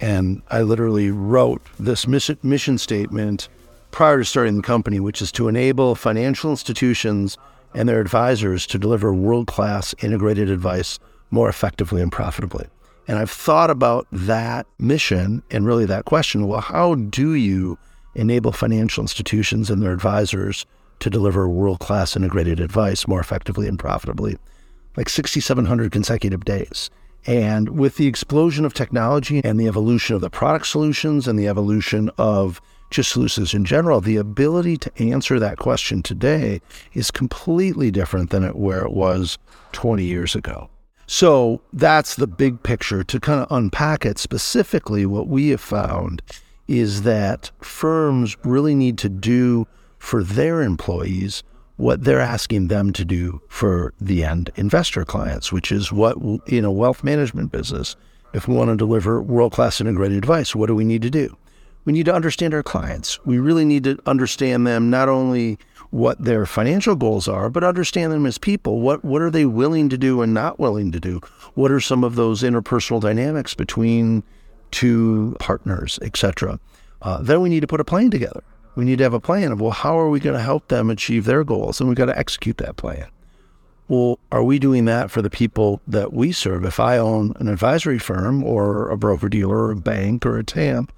And 0.00 0.42
I 0.50 0.62
literally 0.62 1.12
wrote 1.12 1.62
this 1.78 2.08
mission, 2.08 2.36
mission 2.42 2.76
statement 2.78 3.48
prior 3.92 4.18
to 4.18 4.24
starting 4.24 4.56
the 4.56 4.62
company, 4.62 4.98
which 4.98 5.22
is 5.22 5.30
to 5.32 5.46
enable 5.46 5.94
financial 5.94 6.50
institutions 6.50 7.38
and 7.72 7.88
their 7.88 8.00
advisors 8.00 8.66
to 8.66 8.78
deliver 8.78 9.14
world 9.14 9.46
class 9.46 9.94
integrated 10.02 10.50
advice 10.50 10.98
more 11.32 11.48
effectively 11.48 12.00
and 12.00 12.12
profitably. 12.12 12.66
And 13.08 13.18
I've 13.18 13.30
thought 13.30 13.70
about 13.70 14.06
that 14.12 14.66
mission 14.78 15.42
and 15.50 15.66
really 15.66 15.86
that 15.86 16.04
question 16.04 16.46
well, 16.46 16.60
how 16.60 16.94
do 16.94 17.34
you 17.34 17.78
enable 18.14 18.52
financial 18.52 19.02
institutions 19.02 19.70
and 19.70 19.82
their 19.82 19.92
advisors 19.92 20.66
to 21.00 21.10
deliver 21.10 21.48
world 21.48 21.80
class 21.80 22.14
integrated 22.14 22.60
advice 22.60 23.08
more 23.08 23.18
effectively 23.18 23.66
and 23.66 23.78
profitably? 23.78 24.38
Like 24.96 25.08
6,700 25.08 25.90
consecutive 25.90 26.44
days. 26.44 26.90
And 27.26 27.70
with 27.70 27.96
the 27.96 28.06
explosion 28.06 28.64
of 28.64 28.74
technology 28.74 29.40
and 29.44 29.58
the 29.58 29.68
evolution 29.68 30.14
of 30.14 30.20
the 30.20 30.30
product 30.30 30.66
solutions 30.66 31.26
and 31.26 31.38
the 31.38 31.48
evolution 31.48 32.10
of 32.18 32.60
just 32.90 33.10
solutions 33.10 33.54
in 33.54 33.64
general, 33.64 34.00
the 34.00 34.16
ability 34.16 34.76
to 34.76 34.92
answer 35.02 35.38
that 35.38 35.58
question 35.58 36.02
today 36.02 36.60
is 36.92 37.10
completely 37.10 37.90
different 37.90 38.30
than 38.30 38.44
it, 38.44 38.56
where 38.56 38.84
it 38.84 38.92
was 38.92 39.38
20 39.72 40.04
years 40.04 40.34
ago. 40.34 40.68
So 41.12 41.60
that's 41.74 42.14
the 42.14 42.26
big 42.26 42.62
picture. 42.62 43.04
To 43.04 43.20
kind 43.20 43.38
of 43.38 43.46
unpack 43.50 44.06
it 44.06 44.18
specifically, 44.18 45.04
what 45.04 45.28
we 45.28 45.50
have 45.50 45.60
found 45.60 46.22
is 46.66 47.02
that 47.02 47.50
firms 47.60 48.34
really 48.46 48.74
need 48.74 48.96
to 48.96 49.10
do 49.10 49.66
for 49.98 50.24
their 50.24 50.62
employees 50.62 51.42
what 51.76 52.04
they're 52.04 52.18
asking 52.18 52.68
them 52.68 52.94
to 52.94 53.04
do 53.04 53.42
for 53.50 53.92
the 54.00 54.24
end 54.24 54.52
investor 54.56 55.04
clients, 55.04 55.52
which 55.52 55.70
is 55.70 55.92
what 55.92 56.16
in 56.46 56.64
a 56.64 56.72
wealth 56.72 57.04
management 57.04 57.52
business, 57.52 57.94
if 58.32 58.48
we 58.48 58.54
want 58.54 58.70
to 58.70 58.76
deliver 58.76 59.20
world 59.20 59.52
class 59.52 59.82
integrated 59.82 60.16
advice, 60.16 60.56
what 60.56 60.68
do 60.68 60.74
we 60.74 60.82
need 60.82 61.02
to 61.02 61.10
do? 61.10 61.36
We 61.84 61.92
need 61.92 62.06
to 62.06 62.14
understand 62.14 62.54
our 62.54 62.62
clients. 62.62 63.22
We 63.26 63.38
really 63.38 63.66
need 63.66 63.84
to 63.84 63.98
understand 64.06 64.66
them 64.66 64.88
not 64.88 65.10
only 65.10 65.58
what 65.92 66.24
their 66.24 66.46
financial 66.46 66.96
goals 66.96 67.28
are, 67.28 67.50
but 67.50 67.62
understand 67.62 68.12
them 68.12 68.24
as 68.24 68.38
people. 68.38 68.80
What 68.80 69.04
what 69.04 69.22
are 69.22 69.30
they 69.30 69.44
willing 69.44 69.90
to 69.90 69.98
do 69.98 70.22
and 70.22 70.34
not 70.34 70.58
willing 70.58 70.90
to 70.90 70.98
do? 70.98 71.20
What 71.54 71.70
are 71.70 71.80
some 71.80 72.02
of 72.02 72.16
those 72.16 72.42
interpersonal 72.42 73.00
dynamics 73.00 73.54
between 73.54 74.22
two 74.70 75.36
partners, 75.38 75.98
etc. 76.00 76.58
Uh, 77.02 77.18
then 77.22 77.42
we 77.42 77.50
need 77.50 77.60
to 77.60 77.66
put 77.66 77.78
a 77.78 77.84
plan 77.84 78.10
together. 78.10 78.42
We 78.74 78.86
need 78.86 78.98
to 78.98 79.04
have 79.04 79.12
a 79.12 79.20
plan 79.20 79.52
of 79.52 79.60
well, 79.60 79.70
how 79.70 79.98
are 79.98 80.08
we 80.08 80.18
going 80.18 80.36
to 80.36 80.42
help 80.42 80.68
them 80.68 80.88
achieve 80.88 81.26
their 81.26 81.44
goals, 81.44 81.78
and 81.78 81.88
we've 81.88 81.98
got 81.98 82.06
to 82.06 82.18
execute 82.18 82.56
that 82.56 82.76
plan. 82.76 83.06
Well, 83.86 84.18
are 84.30 84.42
we 84.42 84.58
doing 84.58 84.86
that 84.86 85.10
for 85.10 85.20
the 85.20 85.28
people 85.28 85.82
that 85.86 86.14
we 86.14 86.32
serve? 86.32 86.64
If 86.64 86.80
I 86.80 86.96
own 86.96 87.34
an 87.36 87.48
advisory 87.48 87.98
firm 87.98 88.42
or 88.42 88.88
a 88.88 88.96
broker 88.96 89.28
dealer 89.28 89.66
or 89.66 89.72
a 89.72 89.76
bank 89.76 90.24
or 90.24 90.38
a 90.38 90.44
TAMP, 90.44 90.90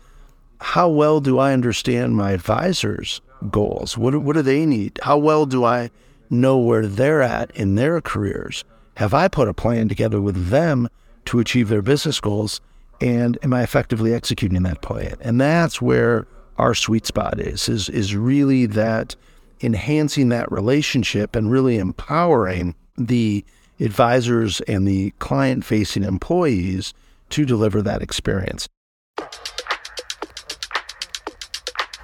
how 0.64 0.88
well 0.88 1.20
do 1.20 1.38
I 1.38 1.53
understand 1.53 2.16
my 2.16 2.33
advisors 2.33 3.20
goals? 3.50 3.96
What, 3.96 4.16
what 4.22 4.35
do 4.35 4.42
they 4.42 4.66
need? 4.66 4.98
How 5.03 5.18
well 5.18 5.46
do 5.46 5.64
I 5.64 5.90
know 6.31 6.59
where 6.59 6.87
they're 6.87 7.22
at 7.22 7.50
in 7.53 7.74
their 7.77 8.00
careers? 8.00 8.64
Have 8.96 9.14
I 9.14 9.29
put 9.29 9.48
a 9.48 9.55
plan 9.55 9.88
together 9.88 10.20
with 10.20 10.48
them 10.48 10.88
to 11.27 11.38
achieve 11.38 11.68
their 11.68 11.83
business 11.83 12.20
goals? 12.20 12.61
and 13.00 13.38
am 13.42 13.53
I 13.53 13.62
effectively 13.62 14.14
executing 14.14 14.62
that 14.62 14.81
plan? 14.81 15.16
And 15.20 15.40
that's 15.40 15.81
where 15.81 16.27
our 16.59 16.74
sweet 16.74 17.07
spot 17.07 17.40
is 17.40 17.68
is 17.68 17.88
is 17.88 18.16
really 18.16 18.66
that 18.66 19.16
enhancing 19.61 20.29
that 20.29 20.50
relationship 20.53 21.35
and 21.35 21.50
really 21.50 21.79
empowering 21.79 22.74
the 22.96 23.44
advisors 23.81 24.61
and 24.62 24.87
the 24.87 25.11
client 25.18 25.64
facing 25.64 26.05
employees 26.05 26.94
to 27.31 27.44
deliver 27.44 27.83
that 27.83 28.03
experience. 28.03 28.68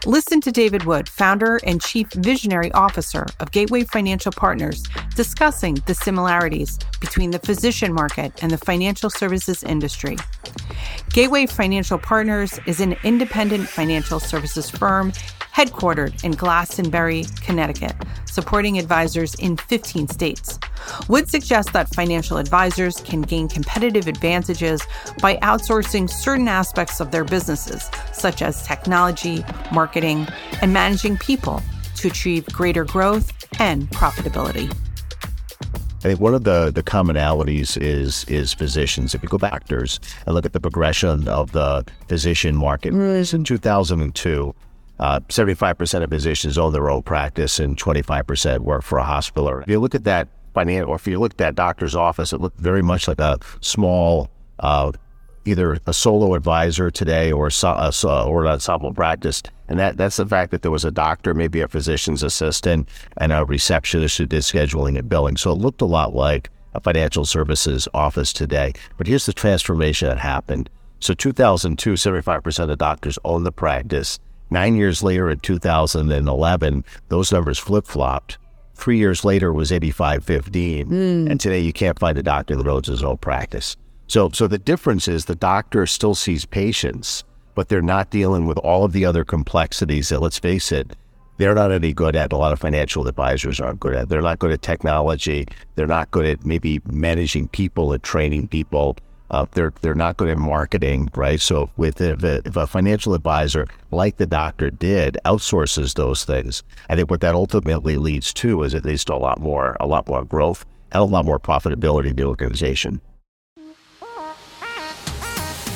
Listen 0.06 0.40
to 0.40 0.50
David 0.50 0.84
Wood, 0.84 1.10
founder 1.10 1.60
and 1.62 1.78
chief 1.82 2.10
visionary 2.14 2.72
officer 2.72 3.26
of 3.38 3.50
Gateway 3.50 3.84
Financial 3.84 4.32
Partners, 4.32 4.82
discussing 5.14 5.74
the 5.86 5.94
similarities 5.94 6.78
between 7.00 7.32
the 7.32 7.38
physician 7.38 7.92
market 7.92 8.42
and 8.42 8.50
the 8.50 8.56
financial 8.56 9.10
services 9.10 9.62
industry. 9.62 10.16
Gateway 11.10 11.44
Financial 11.44 11.98
Partners 11.98 12.58
is 12.66 12.80
an 12.80 12.96
independent 13.04 13.68
financial 13.68 14.20
services 14.20 14.70
firm 14.70 15.12
headquartered 15.54 16.24
in 16.24 16.32
Glastonbury, 16.32 17.24
Connecticut, 17.42 17.94
supporting 18.24 18.78
advisors 18.78 19.34
in 19.34 19.58
15 19.58 20.08
states. 20.08 20.58
Wood 21.08 21.28
suggests 21.28 21.72
that 21.72 21.94
financial 21.94 22.36
advisors 22.38 23.00
can 23.00 23.22
gain 23.22 23.48
competitive 23.48 24.06
advantages 24.06 24.82
by 25.20 25.36
outsourcing 25.36 26.08
certain 26.08 26.48
aspects 26.48 27.00
of 27.00 27.10
their 27.10 27.24
businesses, 27.24 27.90
such 28.12 28.42
as 28.42 28.66
technology, 28.66 29.44
marketing, 29.72 30.26
and 30.62 30.72
managing 30.72 31.16
people 31.18 31.62
to 31.96 32.08
achieve 32.08 32.46
greater 32.46 32.84
growth 32.84 33.32
and 33.60 33.88
profitability. 33.90 34.74
I 36.02 36.04
think 36.04 36.20
one 36.20 36.34
of 36.34 36.44
the, 36.44 36.70
the 36.70 36.82
commonalities 36.82 37.76
is 37.76 38.24
is 38.24 38.54
physicians. 38.54 39.14
If 39.14 39.22
you 39.22 39.28
go 39.28 39.36
back 39.36 39.52
actors 39.52 40.00
and 40.24 40.34
look 40.34 40.46
at 40.46 40.54
the 40.54 40.60
progression 40.60 41.28
of 41.28 41.52
the 41.52 41.84
physician 42.08 42.56
market, 42.56 42.94
in 42.94 43.44
2002, 43.44 44.54
uh, 44.98 45.20
75% 45.20 46.02
of 46.02 46.10
physicians 46.10 46.56
own 46.56 46.72
their 46.72 46.88
own 46.88 47.02
practice 47.02 47.58
and 47.58 47.76
25% 47.76 48.60
work 48.60 48.82
for 48.82 48.98
a 48.98 49.04
hospital. 49.04 49.60
If 49.60 49.68
you 49.68 49.78
look 49.78 49.94
at 49.94 50.04
that 50.04 50.28
financial, 50.54 50.90
or 50.90 50.96
if 50.96 51.06
you 51.06 51.18
look 51.18 51.40
at 51.40 51.54
doctor's 51.54 51.94
office, 51.94 52.32
it 52.32 52.40
looked 52.40 52.58
very 52.58 52.82
much 52.82 53.08
like 53.08 53.20
a 53.20 53.38
small, 53.60 54.30
uh, 54.58 54.92
either 55.44 55.78
a 55.86 55.92
solo 55.92 56.34
advisor 56.34 56.90
today 56.90 57.32
or 57.32 57.48
a, 57.48 57.66
a, 57.66 58.24
or 58.26 58.44
an 58.44 58.52
ensemble 58.52 58.92
practice. 58.92 59.42
And 59.68 59.78
that, 59.78 59.96
that's 59.96 60.16
the 60.16 60.26
fact 60.26 60.50
that 60.50 60.62
there 60.62 60.70
was 60.70 60.84
a 60.84 60.90
doctor, 60.90 61.32
maybe 61.34 61.60
a 61.60 61.68
physician's 61.68 62.22
assistant, 62.22 62.88
and 63.16 63.32
a 63.32 63.44
receptionist 63.44 64.18
who 64.18 64.26
did 64.26 64.42
scheduling 64.42 64.98
and 64.98 65.08
billing. 65.08 65.36
So 65.36 65.52
it 65.52 65.58
looked 65.58 65.80
a 65.80 65.86
lot 65.86 66.14
like 66.14 66.50
a 66.74 66.80
financial 66.80 67.24
services 67.24 67.88
office 67.94 68.32
today. 68.32 68.72
But 68.96 69.06
here's 69.06 69.26
the 69.26 69.32
transformation 69.32 70.08
that 70.08 70.18
happened. 70.18 70.70
So 71.00 71.14
2002, 71.14 71.94
75% 71.94 72.70
of 72.70 72.78
doctors 72.78 73.18
owned 73.24 73.46
the 73.46 73.52
practice. 73.52 74.18
Nine 74.50 74.74
years 74.74 75.02
later, 75.02 75.30
in 75.30 75.38
2011, 75.38 76.84
those 77.08 77.32
numbers 77.32 77.58
flip 77.58 77.86
flopped. 77.86 78.38
Three 78.80 78.96
years 78.96 79.24
later 79.26 79.52
was 79.52 79.70
85 79.70 80.24
15. 80.24 80.88
Mm. 80.88 81.30
And 81.30 81.38
today 81.38 81.60
you 81.60 81.72
can't 81.72 81.98
find 81.98 82.16
a 82.16 82.22
doctor 82.22 82.56
that 82.56 82.66
owns 82.66 82.88
his 82.88 83.04
own 83.04 83.18
practice. 83.18 83.76
So, 84.06 84.30
so 84.32 84.46
the 84.46 84.58
difference 84.58 85.06
is 85.06 85.26
the 85.26 85.34
doctor 85.34 85.86
still 85.86 86.14
sees 86.14 86.46
patients, 86.46 87.22
but 87.54 87.68
they're 87.68 87.82
not 87.82 88.10
dealing 88.10 88.46
with 88.46 88.58
all 88.58 88.84
of 88.84 88.92
the 88.92 89.04
other 89.04 89.22
complexities 89.22 90.08
that, 90.08 90.20
let's 90.20 90.38
face 90.38 90.72
it, 90.72 90.96
they're 91.36 91.54
not 91.54 91.72
any 91.72 91.92
good 91.92 92.16
at. 92.16 92.32
A 92.32 92.36
lot 92.36 92.52
of 92.52 92.58
financial 92.58 93.06
advisors 93.06 93.60
aren't 93.60 93.80
good 93.80 93.94
at. 93.94 94.08
They're 94.08 94.20
not 94.20 94.38
good 94.38 94.50
at 94.50 94.62
technology. 94.62 95.46
They're 95.74 95.86
not 95.86 96.10
good 96.10 96.26
at 96.26 96.44
maybe 96.44 96.80
managing 96.86 97.48
people 97.48 97.92
and 97.92 98.02
training 98.02 98.48
people. 98.48 98.96
Uh, 99.30 99.46
they're 99.52 99.72
they're 99.80 99.94
not 99.94 100.16
good 100.16 100.28
at 100.28 100.38
marketing, 100.38 101.08
right? 101.14 101.40
So 101.40 101.70
with 101.76 102.00
if 102.00 102.22
a, 102.22 102.42
if 102.44 102.56
a, 102.56 102.66
financial 102.66 103.14
advisor, 103.14 103.66
like 103.90 104.16
the 104.16 104.26
doctor 104.26 104.70
did, 104.70 105.18
outsources 105.24 105.94
those 105.94 106.24
things, 106.24 106.62
I 106.88 106.96
think 106.96 107.10
what 107.10 107.20
that 107.20 107.34
ultimately 107.34 107.96
leads 107.96 108.34
to 108.34 108.62
is 108.64 108.74
at 108.74 108.84
least 108.84 109.08
a 109.08 109.16
lot 109.16 109.40
more 109.40 109.76
a 109.78 109.86
lot 109.86 110.08
more 110.08 110.24
growth 110.24 110.66
and 110.90 111.00
a 111.00 111.04
lot 111.04 111.24
more 111.24 111.38
profitability 111.38 112.10
in 112.10 112.16
the 112.16 112.24
organization. 112.24 113.00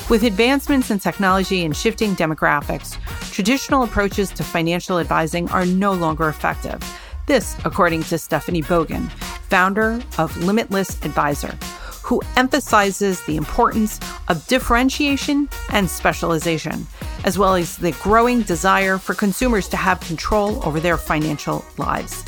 With 0.07 0.23
advancements 0.23 0.91
in 0.91 0.99
technology 0.99 1.65
and 1.65 1.75
shifting 1.75 2.15
demographics, 2.15 2.99
traditional 3.31 3.83
approaches 3.83 4.29
to 4.31 4.43
financial 4.43 4.99
advising 4.99 5.49
are 5.49 5.65
no 5.65 5.93
longer 5.93 6.29
effective. 6.29 6.79
This, 7.25 7.55
according 7.65 8.03
to 8.03 8.19
Stephanie 8.19 8.61
Bogan, 8.61 9.09
founder 9.49 9.99
of 10.19 10.37
Limitless 10.37 11.03
Advisor 11.03 11.57
who 12.05 12.21
emphasizes 12.35 13.19
the 13.21 13.35
importance 13.35 13.99
of 14.27 14.45
differentiation 14.45 15.49
and 15.71 15.89
specialization, 15.89 16.85
as 17.23 17.39
well 17.39 17.55
as 17.55 17.77
the 17.77 17.93
growing 17.93 18.43
desire 18.43 18.99
for 18.99 19.15
consumers 19.15 19.67
to 19.67 19.75
have 19.75 19.99
control 20.01 20.63
over 20.63 20.79
their 20.79 20.97
financial 20.97 21.65
lives. 21.79 22.23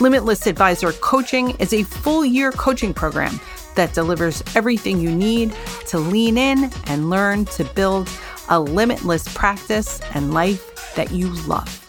Limitless 0.00 0.48
Advisor 0.48 0.90
Coaching 0.94 1.50
is 1.60 1.72
a 1.72 1.84
full 1.84 2.24
year 2.24 2.50
coaching 2.50 2.92
program 2.92 3.38
that 3.76 3.94
delivers 3.94 4.42
everything 4.56 4.98
you 4.98 5.14
need 5.14 5.54
to 5.86 5.98
lean 6.00 6.36
in 6.36 6.68
and 6.86 7.08
learn 7.08 7.44
to 7.44 7.62
build 7.62 8.10
a 8.48 8.58
limitless 8.58 9.32
practice 9.32 10.00
and 10.12 10.34
life 10.34 10.92
that 10.96 11.12
you 11.12 11.28
love. 11.46 11.79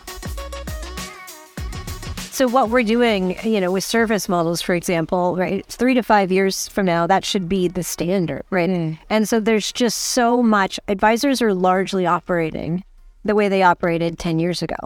So 2.31 2.47
what 2.47 2.69
we're 2.69 2.83
doing, 2.83 3.37
you 3.43 3.59
know, 3.59 3.73
with 3.73 3.83
service 3.83 4.29
models, 4.29 4.61
for 4.61 4.73
example, 4.73 5.35
right, 5.35 5.65
three 5.65 5.93
to 5.95 6.01
five 6.01 6.31
years 6.31 6.69
from 6.69 6.85
now, 6.85 7.05
that 7.05 7.25
should 7.25 7.49
be 7.49 7.67
the 7.67 7.83
standard, 7.83 8.43
right? 8.49 8.69
Mm. 8.69 8.97
And 9.09 9.27
so 9.27 9.41
there's 9.41 9.69
just 9.73 9.97
so 9.97 10.41
much. 10.41 10.79
Advisors 10.87 11.41
are 11.41 11.53
largely 11.53 12.05
operating 12.05 12.85
the 13.25 13.35
way 13.35 13.49
they 13.49 13.63
operated 13.63 14.17
10 14.17 14.39
years 14.39 14.61
ago. 14.61 14.77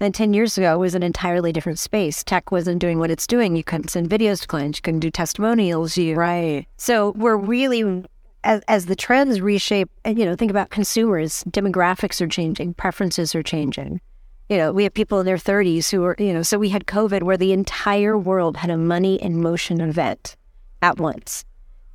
And 0.00 0.14
10 0.14 0.34
years 0.34 0.58
ago 0.58 0.78
was 0.78 0.94
an 0.94 1.02
entirely 1.02 1.50
different 1.50 1.78
space. 1.78 2.22
Tech 2.22 2.52
wasn't 2.52 2.78
doing 2.78 2.98
what 2.98 3.10
it's 3.10 3.26
doing. 3.26 3.56
You 3.56 3.64
couldn't 3.64 3.88
send 3.88 4.10
videos 4.10 4.42
to 4.42 4.46
clients. 4.46 4.78
You 4.78 4.82
couldn't 4.82 5.00
do 5.00 5.10
testimonials. 5.10 5.96
You 5.96 6.14
right. 6.14 6.66
So 6.76 7.12
we're 7.16 7.38
really 7.38 8.04
as, 8.44 8.60
as 8.68 8.84
the 8.84 8.96
trends 8.96 9.40
reshape, 9.40 9.88
and 10.04 10.18
you 10.18 10.26
know, 10.26 10.36
think 10.36 10.50
about 10.50 10.68
consumers. 10.68 11.42
Demographics 11.44 12.20
are 12.20 12.28
changing. 12.28 12.74
Preferences 12.74 13.34
are 13.34 13.42
changing 13.42 14.02
you 14.48 14.56
know, 14.56 14.72
we 14.72 14.84
have 14.84 14.94
people 14.94 15.18
in 15.18 15.26
their 15.26 15.36
30s 15.36 15.90
who 15.90 16.04
are, 16.04 16.16
you 16.18 16.32
know, 16.32 16.42
so 16.42 16.58
we 16.58 16.68
had 16.68 16.86
COVID 16.86 17.22
where 17.22 17.36
the 17.36 17.52
entire 17.52 18.16
world 18.16 18.58
had 18.58 18.70
a 18.70 18.76
money 18.76 19.16
in 19.16 19.40
motion 19.40 19.80
event 19.80 20.36
at 20.82 20.98
once 20.98 21.44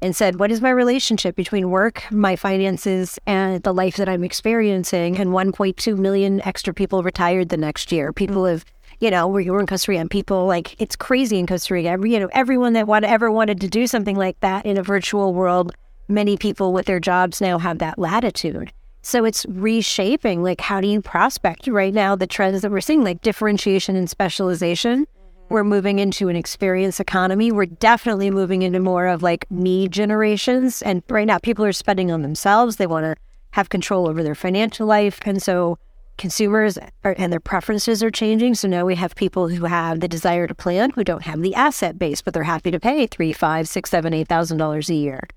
and 0.02 0.16
said, 0.16 0.40
What 0.40 0.52
is 0.52 0.62
my 0.62 0.70
relationship 0.70 1.36
between 1.36 1.70
work, 1.70 2.04
my 2.12 2.36
finances, 2.36 3.20
and 3.26 3.64
the 3.64 3.74
life 3.74 3.96
that 3.98 4.10
I'm 4.10 4.24
experiencing? 4.24 5.18
And 5.18 5.30
1.2 5.30 5.98
million 5.98 6.42
extra 6.42 6.74
people 6.74 7.04
retired 7.04 7.50
the 7.50 7.58
next 7.58 7.92
year. 7.92 8.12
People 8.12 8.46
have, 8.46 8.66
you 9.00 9.12
know, 9.12 9.28
we 9.28 9.50
were 9.50 9.62
in 9.62 9.68
Costa 9.68 9.92
Rica 9.92 10.02
and 10.02 10.12
people 10.12 10.46
like, 10.46 10.80
it's 10.82 10.96
crazy 10.96 11.40
in 11.40 11.48
Costa 11.48 11.74
Rica. 11.74 11.98
You 12.04 12.20
know, 12.20 12.30
everyone 12.34 12.74
that 12.74 12.88
want, 12.88 13.06
ever 13.06 13.32
wanted 13.32 13.62
to 13.62 13.70
do 13.70 13.88
something 13.88 14.18
like 14.18 14.40
that 14.42 14.66
in 14.66 14.78
a 14.78 14.84
virtual 14.84 15.34
world, 15.34 15.74
many 16.10 16.36
people 16.36 16.74
with 16.74 16.86
their 16.86 17.00
jobs 17.00 17.40
now 17.40 17.60
have 17.60 17.78
that 17.78 17.98
latitude. 17.98 18.74
So 19.02 19.26
it's 19.26 19.46
reshaping 19.50 20.44
like 20.44 20.62
how 20.62 20.80
do 20.80 20.88
you 20.88 21.02
prospect 21.02 21.68
right 21.68 21.94
now 21.94 22.16
the 22.16 22.28
trends 22.28 22.62
that 22.62 22.72
we're 22.72 22.82
seeing 22.82 23.04
like 23.04 23.22
differentiation 23.22 23.96
and 23.96 24.10
specialization. 24.10 25.06
Mm-hmm. 25.06 25.54
We're 25.54 25.64
moving 25.64 26.00
into 26.00 26.30
an 26.30 26.36
experience 26.36 27.00
economy. 27.00 27.52
We're 27.52 27.66
definitely 27.66 28.30
moving 28.32 28.62
into 28.62 28.80
more 28.80 29.08
of 29.08 29.24
like 29.24 29.50
me 29.50 29.88
generations. 29.88 30.82
And 30.82 31.04
right 31.10 31.28
now 31.28 31.40
people 31.40 31.66
are 31.66 31.74
spending 31.74 32.12
on 32.12 32.22
themselves. 32.22 32.78
They 32.78 32.88
want 32.88 33.06
to 33.06 33.16
have 33.52 33.70
control 33.70 34.08
over 34.08 34.24
their 34.24 34.36
financial 34.36 34.88
life. 34.88 35.20
And 35.26 35.42
so 35.42 35.78
consumers 36.18 36.78
are, 37.04 37.16
and 37.18 37.34
their 37.34 37.40
preferences 37.40 38.04
are 38.04 38.12
changing. 38.12 38.56
So 38.56 38.68
now 38.68 38.86
we 38.86 38.96
have 38.96 39.16
people 39.16 39.50
who 39.50 39.66
have 39.66 40.00
the 40.00 40.08
desire 40.08 40.48
to 40.48 40.56
plan 40.56 40.92
who 40.92 41.04
don't 41.04 41.24
have 41.24 41.42
the 41.42 41.56
asset 41.56 41.98
base, 41.98 42.22
but 42.22 42.34
they're 42.34 42.44
happy 42.44 42.72
to 42.72 42.80
pay 42.80 43.08
three, 43.08 43.34
five, 43.34 43.68
six, 43.68 43.90
seven, 43.90 44.14
eight 44.14 44.28
thousand 44.28 44.60
dollars 44.60 44.90
a 44.90 44.94
year. 44.94 45.28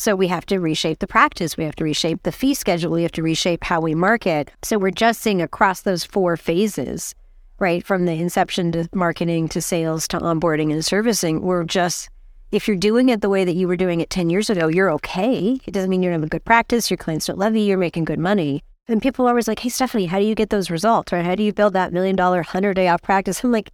So 0.00 0.16
we 0.16 0.28
have 0.28 0.46
to 0.46 0.60
reshape 0.60 1.00
the 1.00 1.06
practice. 1.06 1.58
We 1.58 1.64
have 1.64 1.76
to 1.76 1.84
reshape 1.84 2.22
the 2.22 2.32
fee 2.32 2.54
schedule. 2.54 2.92
We 2.92 3.02
have 3.02 3.12
to 3.12 3.22
reshape 3.22 3.62
how 3.62 3.82
we 3.82 3.94
market. 3.94 4.50
So 4.62 4.78
we're 4.78 4.92
just 4.92 5.20
seeing 5.20 5.42
across 5.42 5.82
those 5.82 6.04
four 6.04 6.38
phases, 6.38 7.14
right? 7.58 7.84
From 7.84 8.06
the 8.06 8.14
inception 8.14 8.72
to 8.72 8.88
marketing 8.94 9.50
to 9.50 9.60
sales 9.60 10.08
to 10.08 10.18
onboarding 10.18 10.72
and 10.72 10.82
servicing. 10.82 11.42
We're 11.42 11.64
just, 11.64 12.08
if 12.50 12.66
you're 12.66 12.78
doing 12.78 13.10
it 13.10 13.20
the 13.20 13.28
way 13.28 13.44
that 13.44 13.56
you 13.56 13.68
were 13.68 13.76
doing 13.76 14.00
it 14.00 14.08
10 14.08 14.30
years 14.30 14.48
ago, 14.48 14.68
you're 14.68 14.90
okay. 14.92 15.60
It 15.66 15.72
doesn't 15.72 15.90
mean 15.90 16.02
you're 16.02 16.12
having 16.12 16.24
a 16.24 16.30
good 16.30 16.46
practice. 16.46 16.90
Your 16.90 16.96
clients 16.96 17.26
don't 17.26 17.38
love 17.38 17.54
you. 17.54 17.60
You're 17.60 17.76
making 17.76 18.06
good 18.06 18.18
money. 18.18 18.64
And 18.88 19.02
people 19.02 19.26
are 19.26 19.28
always 19.28 19.48
like, 19.48 19.58
hey, 19.58 19.68
Stephanie, 19.68 20.06
how 20.06 20.18
do 20.18 20.24
you 20.24 20.34
get 20.34 20.48
those 20.48 20.70
results? 20.70 21.12
Right? 21.12 21.26
How 21.26 21.34
do 21.34 21.42
you 21.42 21.52
build 21.52 21.74
that 21.74 21.92
million 21.92 22.16
dollar, 22.16 22.38
100 22.38 22.72
day 22.72 22.88
off 22.88 23.02
practice? 23.02 23.44
I'm 23.44 23.52
like, 23.52 23.70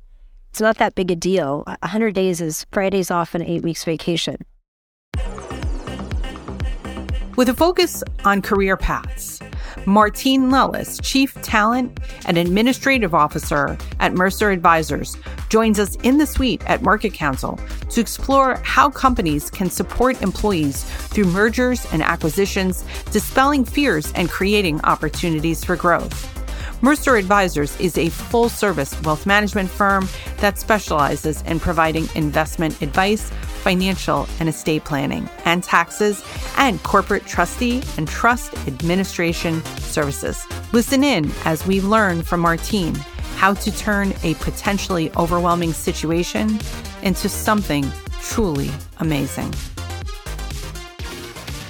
it's 0.50 0.60
not 0.60 0.78
that 0.78 0.96
big 0.96 1.12
a 1.12 1.14
deal. 1.14 1.62
100 1.82 2.16
days 2.16 2.40
is 2.40 2.66
Fridays 2.72 3.12
off 3.12 3.36
and 3.36 3.44
eight 3.44 3.62
weeks 3.62 3.84
vacation. 3.84 4.38
With 7.36 7.50
a 7.50 7.54
focus 7.54 8.02
on 8.24 8.40
career 8.40 8.78
paths, 8.78 9.40
Martine 9.84 10.50
Lellis, 10.50 10.98
Chief 11.02 11.34
Talent 11.42 12.00
and 12.24 12.38
Administrative 12.38 13.14
Officer 13.14 13.76
at 14.00 14.14
Mercer 14.14 14.50
Advisors, 14.50 15.18
joins 15.50 15.78
us 15.78 15.96
in 15.96 16.16
the 16.16 16.26
suite 16.26 16.62
at 16.66 16.80
MarketCounsel 16.80 17.90
to 17.90 18.00
explore 18.00 18.56
how 18.64 18.88
companies 18.88 19.50
can 19.50 19.68
support 19.68 20.22
employees 20.22 20.84
through 20.84 21.26
mergers 21.26 21.86
and 21.92 22.02
acquisitions, 22.02 22.84
dispelling 23.12 23.66
fears 23.66 24.10
and 24.14 24.30
creating 24.30 24.80
opportunities 24.84 25.62
for 25.62 25.76
growth. 25.76 26.35
Mercer 26.82 27.16
Advisors 27.16 27.78
is 27.80 27.96
a 27.96 28.10
full 28.10 28.50
service 28.50 29.00
wealth 29.02 29.24
management 29.24 29.70
firm 29.70 30.08
that 30.38 30.58
specializes 30.58 31.40
in 31.42 31.58
providing 31.58 32.06
investment 32.14 32.82
advice, 32.82 33.30
financial 33.62 34.28
and 34.40 34.48
estate 34.48 34.84
planning, 34.84 35.28
and 35.46 35.64
taxes, 35.64 36.22
and 36.58 36.82
corporate 36.82 37.24
trustee 37.24 37.82
and 37.96 38.06
trust 38.06 38.54
administration 38.68 39.64
services. 39.78 40.46
Listen 40.72 41.02
in 41.02 41.30
as 41.46 41.66
we 41.66 41.80
learn 41.80 42.22
from 42.22 42.44
our 42.44 42.58
team 42.58 42.94
how 43.36 43.54
to 43.54 43.74
turn 43.78 44.12
a 44.22 44.34
potentially 44.34 45.10
overwhelming 45.16 45.72
situation 45.72 46.60
into 47.02 47.28
something 47.28 47.90
truly 48.20 48.70
amazing. 48.98 49.52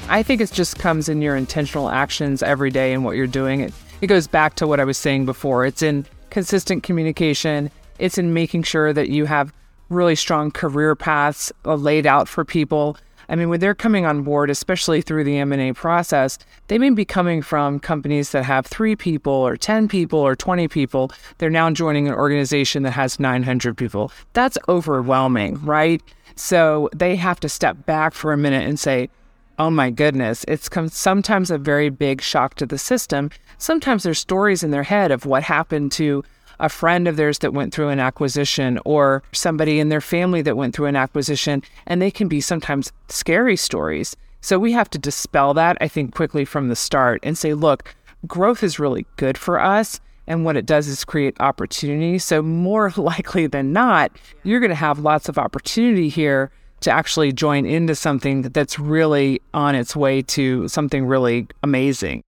I 0.09 0.23
think 0.23 0.41
it 0.41 0.53
just 0.53 0.79
comes 0.79 1.09
in 1.09 1.23
your 1.23 1.37
intentional 1.37 1.91
actions 1.91 2.43
every 2.43 2.71
day 2.71 2.93
and 2.93 3.05
what 3.05 3.17
you're 3.17 3.27
doing. 3.27 3.61
It 3.61 3.73
it 4.01 4.07
goes 4.09 4.27
back 4.27 4.55
to 4.57 4.67
what 4.67 4.81
I 4.81 4.85
was 4.85 4.99
saying 4.99 5.27
before. 5.27 5.65
It's 5.65 5.83
in 5.83 6.07
consistent 6.31 6.83
communication. 6.83 7.71
It's 7.99 8.19
in 8.19 8.35
making 8.35 8.65
sure 8.65 8.93
that 8.93 9.09
you 9.09 9.25
have 9.25 9.53
really 9.89 10.17
strong 10.17 10.51
career 10.51 10.95
paths 10.95 11.53
uh, 11.65 11.75
laid 11.75 12.07
out 12.07 12.29
for 12.29 12.45
people. 12.45 12.97
I 13.29 13.35
mean, 13.35 13.49
when 13.49 13.59
they're 13.59 13.75
coming 13.75 14.07
on 14.07 14.23
board, 14.23 14.51
especially 14.51 15.01
through 15.01 15.25
the 15.25 15.39
M&A 15.39 15.73
process, 15.73 16.39
they 16.69 16.79
may 16.79 16.91
be 16.91 17.05
coming 17.05 17.43
from 17.43 17.81
companies 17.81 18.31
that 18.31 18.45
have 18.45 18.67
3 18.67 18.95
people 18.95 19.33
or 19.33 19.57
10 19.57 19.89
people 19.89 20.21
or 20.21 20.37
20 20.37 20.69
people. 20.69 21.11
They're 21.39 21.51
now 21.51 21.71
joining 21.71 22.07
an 22.07 22.15
organization 22.15 22.85
that 22.85 22.93
has 22.93 23.19
900 23.19 23.77
people. 23.77 24.13
That's 24.33 24.59
overwhelming, 24.69 25.65
right? 25.65 26.03
So, 26.37 26.91
they 26.95 27.17
have 27.17 27.41
to 27.41 27.49
step 27.49 27.87
back 27.87 28.13
for 28.13 28.33
a 28.33 28.37
minute 28.37 28.69
and 28.69 28.79
say, 28.79 29.09
oh 29.59 29.71
my 29.71 29.91
goodness, 29.91 30.45
it's 30.49 30.69
come 30.69 30.89
sometimes 30.89 31.51
a 31.51 31.59
very 31.59 31.89
big 31.89 32.21
shock 32.21 32.55
to 32.57 32.67
the 32.67 32.79
system. 32.79 33.31
Sometimes 33.59 34.03
there's 34.03 34.19
stories 34.19 34.63
in 34.63 34.71
their 34.71 34.83
head 34.83 35.11
of 35.11 35.27
what 35.27 35.43
happened 35.43 35.93
to 35.93 36.23
a 36.59 36.69
friend 36.69 37.07
of 37.07 37.17
theirs 37.17 37.39
that 37.41 37.53
went 37.53 37.73
through 37.73 37.89
an 37.89 38.01
acquisition 38.01 38.79
or 38.85 39.23
somebody 39.33 39.79
in 39.79 39.89
their 39.89 40.01
family 40.01 40.43
that 40.43 40.57
went 40.57 40.75
through 40.75 40.87
an 40.87 40.97
acquisition, 40.97 41.63
and 41.87 42.01
they 42.01 42.11
can 42.11 42.29
be 42.29 42.41
sometimes 42.41 42.93
scary 43.09 43.57
stories. 43.57 44.17
So 44.41 44.59
we 44.59 44.73
have 44.73 44.89
to 44.91 44.99
dispel 44.99 45.55
that, 45.55 45.77
I 45.81 45.89
think, 45.89 46.15
quickly 46.15 46.45
from 46.45 46.69
the 46.69 46.77
start 46.77 47.21
and 47.23 47.37
say, 47.37 47.55
look, 47.55 47.95
growth 48.27 48.63
is 48.63 48.79
really 48.79 49.07
good 49.17 49.37
for 49.37 49.61
us. 49.61 50.01
And 50.29 50.45
what 50.45 50.57
it 50.57 50.67
does 50.67 50.89
is 50.89 51.05
create 51.05 51.41
opportunity. 51.41 52.19
So, 52.19 52.43
more 52.43 52.93
likely 52.97 53.47
than 53.47 53.73
not, 53.73 54.11
you're 54.43 54.61
going 54.61 54.71
to 54.71 54.75
have 54.75 54.99
lots 54.99 55.29
of 55.29 55.39
opportunity 55.39 56.09
here 56.09 56.51
to 56.81 56.91
actually 56.91 57.33
join 57.33 57.67
into 57.67 57.95
something 57.95 58.43
that's 58.43 58.79
really 58.79 59.41
on 59.55 59.75
its 59.75 59.97
way 59.97 60.23
to 60.23 60.69
something 60.69 61.07
really 61.07 61.49
amazing. 61.63 62.23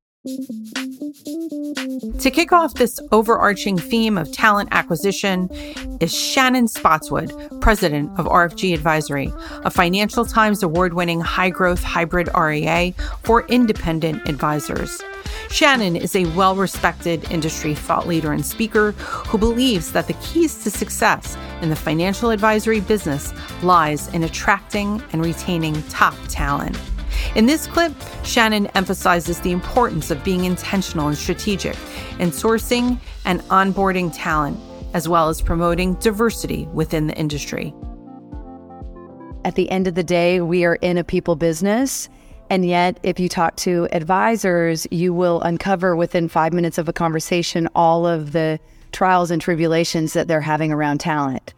To 2.19 2.33
kick 2.33 2.51
off 2.51 2.75
this 2.75 2.99
overarching 3.13 3.79
theme 3.79 4.19
of 4.19 4.33
talent 4.33 4.71
acquisition 4.73 5.49
is 6.01 6.13
Shannon 6.13 6.67
Spotswood, 6.67 7.61
president 7.61 8.11
of 8.19 8.27
RFG 8.27 8.75
Advisory, 8.75 9.33
a 9.65 9.71
Financial 9.71 10.25
Times 10.25 10.65
award 10.65 10.95
winning 10.95 11.21
high 11.21 11.51
growth 11.51 11.85
hybrid 11.85 12.29
RIA 12.37 12.93
for 13.23 13.47
independent 13.47 14.29
advisors. 14.29 15.01
Shannon 15.51 15.95
is 15.95 16.17
a 16.17 16.25
well 16.35 16.57
respected 16.57 17.31
industry 17.31 17.77
thought 17.77 18.09
leader 18.09 18.33
and 18.33 18.45
speaker 18.45 18.91
who 18.93 19.39
believes 19.39 19.93
that 19.93 20.09
the 20.09 20.15
keys 20.15 20.65
to 20.65 20.73
success 20.73 21.37
in 21.63 21.71
the 21.71 21.77
financial 21.77 22.31
advisory 22.31 22.81
business 22.81 23.33
lies 23.63 24.09
in 24.09 24.25
attracting 24.25 25.01
and 25.13 25.25
retaining 25.25 25.81
top 25.85 26.17
talent. 26.29 26.77
In 27.35 27.47
this 27.47 27.67
clip, 27.67 27.93
Shannon 28.25 28.67
emphasizes 28.69 29.41
the 29.41 29.53
importance 29.53 30.11
of 30.11 30.23
being 30.25 30.45
intentional 30.45 31.09
and 31.09 31.17
strategic 31.17 31.77
in 32.19 32.31
sourcing 32.31 32.99
and 33.25 33.41
onboarding 33.43 34.11
talent, 34.15 34.59
as 34.95 35.09
well 35.09 35.29
as 35.29 35.41
promoting 35.41 35.95
diversity 35.95 36.67
within 36.73 37.07
the 37.07 37.17
industry. 37.17 37.75
At 39.45 39.55
the 39.55 39.71
end 39.71 39.87
of 39.87 39.95
the 39.95 40.05
day, 40.05 40.41
we 40.41 40.65
are 40.65 40.75
in 40.77 40.99
a 40.99 41.05
people 41.05 41.37
business. 41.37 42.09
And 42.51 42.67
yet, 42.67 42.99
if 43.03 43.21
you 43.21 43.29
talk 43.29 43.57
to 43.57 43.89
advisors, 43.93 44.87
you 44.91 45.13
will 45.13 45.41
uncover 45.43 45.95
within 45.95 46.29
five 46.29 46.53
minutes 46.53 46.79
of 46.79 46.89
a 46.89 46.93
conversation 46.93 47.69
all 47.75 48.07
of 48.07 48.33
the 48.33 48.59
trials 48.93 49.31
and 49.31 49.41
tribulations 49.41 50.15
that 50.15 50.29
they're 50.29 50.41
having 50.41 50.73
around 50.73 50.99
talent. 50.99 51.53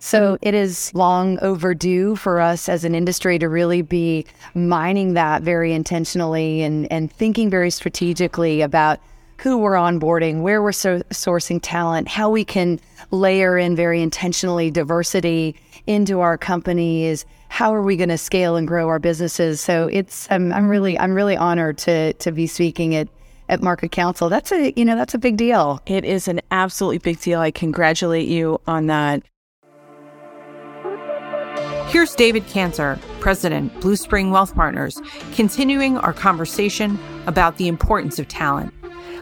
So 0.00 0.36
it 0.42 0.52
is 0.52 0.92
long 0.94 1.38
overdue 1.40 2.14
for 2.14 2.40
us 2.40 2.68
as 2.68 2.84
an 2.84 2.94
industry 2.94 3.38
to 3.38 3.48
really 3.48 3.80
be 3.80 4.26
mining 4.54 5.14
that 5.14 5.42
very 5.42 5.72
intentionally 5.72 6.62
and, 6.62 6.90
and 6.92 7.10
thinking 7.10 7.48
very 7.48 7.70
strategically 7.70 8.60
about 8.60 9.00
who 9.38 9.58
we're 9.58 9.72
onboarding, 9.72 10.42
where 10.42 10.62
we're 10.62 10.72
so- 10.72 11.02
sourcing 11.10 11.60
talent, 11.62 12.08
how 12.08 12.30
we 12.30 12.44
can 12.44 12.80
layer 13.10 13.58
in 13.58 13.76
very 13.76 14.02
intentionally 14.02 14.70
diversity 14.70 15.56
into 15.86 16.20
our 16.20 16.38
companies. 16.38 17.24
How 17.48 17.74
are 17.74 17.82
we 17.82 17.96
going 17.96 18.08
to 18.08 18.18
scale 18.18 18.56
and 18.56 18.66
grow 18.66 18.88
our 18.88 18.98
businesses? 18.98 19.60
So 19.60 19.88
it's 19.92 20.26
I'm, 20.30 20.52
I'm 20.52 20.68
really 20.68 20.98
I'm 20.98 21.14
really 21.14 21.36
honored 21.36 21.78
to 21.78 22.12
to 22.14 22.32
be 22.32 22.46
speaking 22.46 22.94
at 22.94 23.08
at 23.48 23.60
MarketCounsel. 23.60 24.30
That's 24.30 24.52
a 24.52 24.72
you 24.76 24.84
know 24.84 24.96
that's 24.96 25.14
a 25.14 25.18
big 25.18 25.36
deal. 25.36 25.80
It 25.86 26.04
is 26.04 26.28
an 26.28 26.40
absolutely 26.50 26.98
big 26.98 27.20
deal. 27.20 27.40
I 27.40 27.50
congratulate 27.50 28.28
you 28.28 28.60
on 28.66 28.86
that. 28.86 29.22
Here's 31.88 32.14
David 32.14 32.46
Cantor, 32.48 32.98
President, 33.20 33.80
Blue 33.80 33.94
Spring 33.94 34.32
Wealth 34.32 34.54
Partners, 34.54 35.00
continuing 35.34 35.96
our 35.98 36.12
conversation 36.12 36.98
about 37.26 37.56
the 37.56 37.68
importance 37.68 38.18
of 38.18 38.26
talent. 38.26 38.74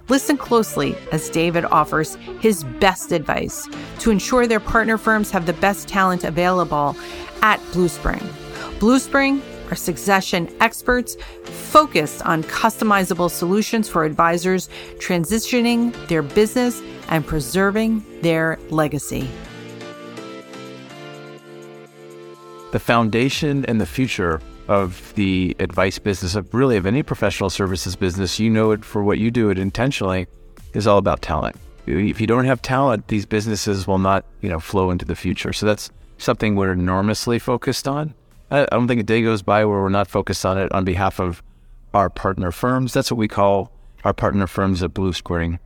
Listen 0.09 0.37
closely 0.37 0.97
as 1.13 1.31
David 1.31 1.65
offers 1.67 2.17
his 2.41 2.65
best 2.81 3.13
advice 3.13 3.69
to 4.01 4.11
ensure 4.11 4.47
their 4.47 4.61
partner 4.61 4.99
firms 4.99 5.31
have 5.31 5.47
the 5.47 5.53
best 5.55 5.89
talent 5.89 6.25
available 6.25 6.97
at 7.43 7.61
Blue 7.73 7.89
Spring. 7.89 8.23
Blue 8.79 8.99
Spring 8.99 9.41
are 9.71 9.77
succession 9.77 10.55
experts 10.61 11.17
focused 11.45 12.23
on 12.23 12.43
customizable 12.45 13.31
solutions 13.31 13.89
for 13.89 14.05
advisors 14.05 14.69
transitioning 14.99 15.95
their 16.09 16.23
business 16.23 16.83
and 17.09 17.27
preserving 17.27 18.05
their 18.23 18.59
legacy. 18.71 19.29
the 22.73 22.81
foundation 22.81 23.65
and 23.67 23.81
the 23.81 23.87
future 23.87 24.41
of 24.69 25.13
the 25.17 25.57
advice 25.59 25.99
business 25.99 26.35
of 26.35 26.53
really 26.55 26.77
of 26.77 26.87
any 26.87 27.03
professional 27.03 27.51
services 27.51 27.97
business 27.97 28.39
you 28.39 28.49
know 28.49 28.71
it 28.71 28.85
for 28.85 29.03
what 29.03 29.19
you 29.19 29.31
do 29.31 29.51
it 29.51 29.59
intentionally 29.59 30.27
is 30.73 30.87
all 30.87 30.99
about 30.99 31.21
talent. 31.21 31.57
If 31.87 32.21
you 32.21 32.27
don't 32.27 32.45
have 32.45 32.63
talent 32.63 33.09
these 33.09 33.27
businesses 33.27 33.87
will 33.87 33.99
not 33.99 34.25
you 34.41 34.49
know 34.49 34.61
flow 34.61 34.91
into 34.91 35.05
the 35.05 35.17
future. 35.17 35.53
So 35.53 35.67
that's 35.67 35.91
something 36.19 36.55
we're 36.55 36.73
enormously 36.73 37.39
focused 37.39 37.89
on. 37.89 38.15
I 38.51 38.67
don't 38.67 38.87
think 38.87 39.01
a 39.01 39.05
day 39.05 39.23
goes 39.23 39.43
by 39.43 39.65
where 39.65 39.81
we're 39.81 39.89
not 39.89 40.09
focused 40.09 40.45
on 40.47 40.59
it 40.59 40.71
on 40.73 40.85
behalf 40.85 41.19
of 41.19 41.43
our 41.95 42.09
partner 42.11 42.53
firms. 42.53 42.93
That's 42.93 43.11
what 43.11 43.19
we 43.19 43.29
call 43.29 43.73
our 44.05 44.13
partner 44.13 44.47
firms 44.47 44.83
at 44.83 44.95
blue 44.95 45.13
Spring. 45.13 45.59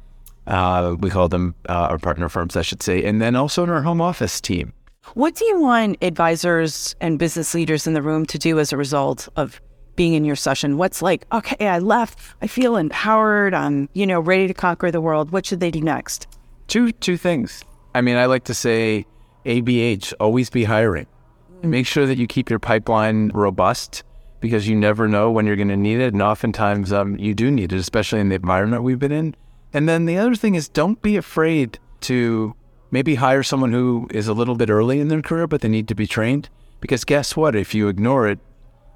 uh, 0.46 0.94
we 0.98 1.10
call 1.10 1.28
them 1.28 1.54
uh, 1.68 1.88
our 1.90 1.98
partner 1.98 2.28
firms 2.28 2.56
i 2.56 2.62
should 2.62 2.82
say. 2.82 3.02
And 3.04 3.20
then 3.20 3.34
also 3.36 3.64
in 3.64 3.70
our 3.70 3.82
home 3.82 4.00
office 4.00 4.40
team 4.40 4.72
what 5.14 5.34
do 5.34 5.44
you 5.44 5.60
want 5.60 5.98
advisors 6.02 6.94
and 7.00 7.18
business 7.18 7.54
leaders 7.54 7.86
in 7.86 7.94
the 7.94 8.02
room 8.02 8.26
to 8.26 8.38
do 8.38 8.58
as 8.58 8.72
a 8.72 8.76
result 8.76 9.28
of 9.36 9.60
being 9.94 10.14
in 10.14 10.24
your 10.24 10.36
session? 10.36 10.76
What's 10.76 11.02
like, 11.02 11.26
okay, 11.32 11.68
I 11.68 11.78
left, 11.78 12.18
I 12.42 12.46
feel 12.46 12.76
empowered, 12.76 13.54
I'm, 13.54 13.88
you 13.94 14.06
know, 14.06 14.20
ready 14.20 14.46
to 14.46 14.54
conquer 14.54 14.90
the 14.90 15.00
world. 15.00 15.30
What 15.30 15.46
should 15.46 15.60
they 15.60 15.70
do 15.70 15.80
next? 15.80 16.26
Two 16.68 16.92
two 16.92 17.16
things. 17.16 17.64
I 17.94 18.00
mean, 18.00 18.16
I 18.16 18.26
like 18.26 18.44
to 18.44 18.54
say 18.54 19.06
ABH, 19.46 20.12
always 20.20 20.50
be 20.50 20.64
hiring. 20.64 21.06
Mm-hmm. 21.06 21.70
Make 21.70 21.86
sure 21.86 22.06
that 22.06 22.18
you 22.18 22.26
keep 22.26 22.50
your 22.50 22.58
pipeline 22.58 23.30
robust 23.32 24.02
because 24.40 24.68
you 24.68 24.76
never 24.76 25.08
know 25.08 25.30
when 25.30 25.46
you're 25.46 25.56
going 25.56 25.68
to 25.68 25.76
need 25.76 26.00
it. 26.00 26.12
And 26.12 26.22
oftentimes 26.22 26.92
um, 26.92 27.18
you 27.18 27.34
do 27.34 27.50
need 27.50 27.72
it, 27.72 27.78
especially 27.78 28.20
in 28.20 28.28
the 28.28 28.34
environment 28.34 28.82
we've 28.82 28.98
been 28.98 29.12
in. 29.12 29.34
And 29.72 29.88
then 29.88 30.04
the 30.06 30.18
other 30.18 30.34
thing 30.34 30.54
is 30.54 30.68
don't 30.68 31.00
be 31.00 31.16
afraid 31.16 31.78
to 32.02 32.54
maybe 32.96 33.16
hire 33.16 33.42
someone 33.42 33.72
who 33.72 34.08
is 34.10 34.26
a 34.26 34.32
little 34.32 34.54
bit 34.54 34.70
early 34.70 35.00
in 35.00 35.08
their 35.08 35.20
career, 35.20 35.46
but 35.46 35.60
they 35.60 35.68
need 35.68 35.86
to 35.86 35.94
be 35.94 36.06
trained. 36.06 36.48
Because 36.80 37.04
guess 37.04 37.36
what? 37.36 37.54
If 37.54 37.74
you 37.74 37.88
ignore 37.88 38.26
it, 38.26 38.38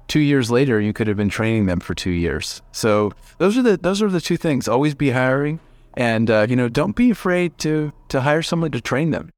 two 0.07 0.19
years 0.19 0.49
later, 0.49 0.81
you 0.81 0.91
could 0.91 1.05
have 1.05 1.17
been 1.17 1.29
training 1.29 1.67
them 1.67 1.79
for 1.79 1.93
two 1.93 2.09
years. 2.09 2.63
So 2.71 3.11
those 3.37 3.59
are 3.59 3.61
the 3.61 3.77
those 3.77 4.01
are 4.01 4.09
the 4.09 4.19
two 4.19 4.37
things. 4.37 4.67
Always 4.67 4.95
be 4.95 5.11
hiring, 5.11 5.59
and 5.93 6.31
uh, 6.31 6.47
you 6.49 6.55
know, 6.55 6.67
don't 6.67 6.95
be 6.95 7.11
afraid 7.11 7.59
to 7.59 7.93
to 8.09 8.21
hire 8.21 8.41
someone 8.41 8.71
to 8.71 8.81
train 8.81 9.11
them. 9.11 9.29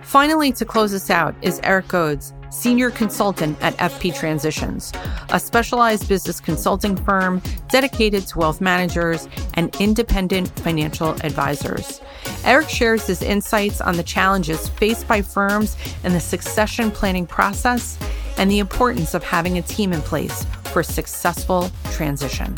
Finally, 0.00 0.52
to 0.52 0.64
close 0.64 0.94
us 0.94 1.10
out 1.10 1.34
is 1.42 1.60
Eric 1.64 1.88
Goads, 1.88 2.32
senior 2.54 2.90
consultant 2.90 3.58
at 3.60 3.76
FP 3.78 4.14
Transitions, 4.14 4.92
a 5.30 5.40
specialized 5.40 6.08
business 6.08 6.40
consulting 6.40 6.96
firm 6.96 7.42
dedicated 7.68 8.26
to 8.28 8.38
wealth 8.38 8.60
managers 8.60 9.28
and 9.54 9.74
independent 9.80 10.48
financial 10.60 11.10
advisors. 11.24 12.00
Eric 12.44 12.68
shares 12.68 13.06
his 13.06 13.22
insights 13.22 13.80
on 13.80 13.96
the 13.96 14.02
challenges 14.02 14.68
faced 14.68 15.08
by 15.08 15.20
firms 15.20 15.76
in 16.04 16.12
the 16.12 16.20
succession 16.20 16.90
planning 16.90 17.26
process 17.26 17.98
and 18.38 18.50
the 18.50 18.60
importance 18.60 19.14
of 19.14 19.24
having 19.24 19.58
a 19.58 19.62
team 19.62 19.92
in 19.92 20.00
place 20.00 20.44
for 20.64 20.82
successful 20.82 21.70
transition. 21.90 22.54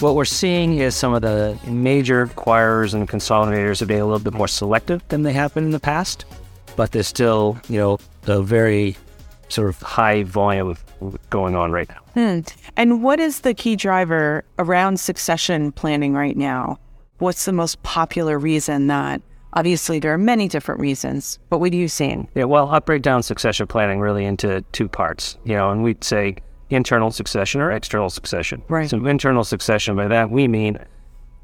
What 0.00 0.14
we're 0.14 0.24
seeing 0.24 0.78
is 0.78 0.94
some 0.94 1.12
of 1.14 1.22
the 1.22 1.58
major 1.66 2.26
acquirers 2.26 2.94
and 2.94 3.08
consolidators 3.08 3.82
are 3.82 3.86
being 3.86 4.00
a 4.00 4.06
little 4.06 4.18
bit 4.18 4.32
more 4.32 4.48
selective 4.48 5.06
than 5.08 5.22
they 5.22 5.34
have 5.34 5.52
been 5.52 5.64
in 5.64 5.72
the 5.72 5.80
past, 5.80 6.24
but 6.76 6.92
there's 6.92 7.06
still, 7.06 7.58
you 7.68 7.78
know, 7.78 7.98
a 8.26 8.42
very 8.42 8.96
sort 9.48 9.68
of 9.68 9.80
high 9.82 10.22
volume 10.22 10.76
going 11.30 11.56
on 11.56 11.72
right 11.72 11.88
now. 11.88 12.00
Hmm. 12.14 12.40
And 12.76 13.02
what 13.02 13.20
is 13.20 13.40
the 13.40 13.54
key 13.54 13.76
driver 13.76 14.44
around 14.58 15.00
succession 15.00 15.72
planning 15.72 16.14
right 16.14 16.36
now? 16.36 16.78
What's 17.18 17.44
the 17.44 17.52
most 17.52 17.82
popular 17.82 18.38
reason 18.38 18.86
that 18.86 19.20
obviously 19.52 19.98
there 19.98 20.12
are 20.12 20.18
many 20.18 20.48
different 20.48 20.80
reasons, 20.80 21.38
but 21.48 21.58
what 21.58 21.72
are 21.72 21.76
you 21.76 21.88
seeing? 21.88 22.28
Yeah, 22.34 22.44
well, 22.44 22.68
I'll 22.68 22.80
break 22.80 23.02
down 23.02 23.22
succession 23.22 23.66
planning 23.66 24.00
really 24.00 24.24
into 24.24 24.62
two 24.72 24.88
parts, 24.88 25.36
you 25.44 25.54
know, 25.54 25.70
and 25.70 25.82
we'd 25.82 26.04
say 26.04 26.36
internal 26.70 27.10
succession 27.10 27.60
or 27.60 27.72
external 27.72 28.10
succession. 28.10 28.62
Right. 28.68 28.88
So 28.88 29.04
internal 29.06 29.44
succession, 29.44 29.96
by 29.96 30.08
that 30.08 30.30
we 30.30 30.46
mean 30.48 30.78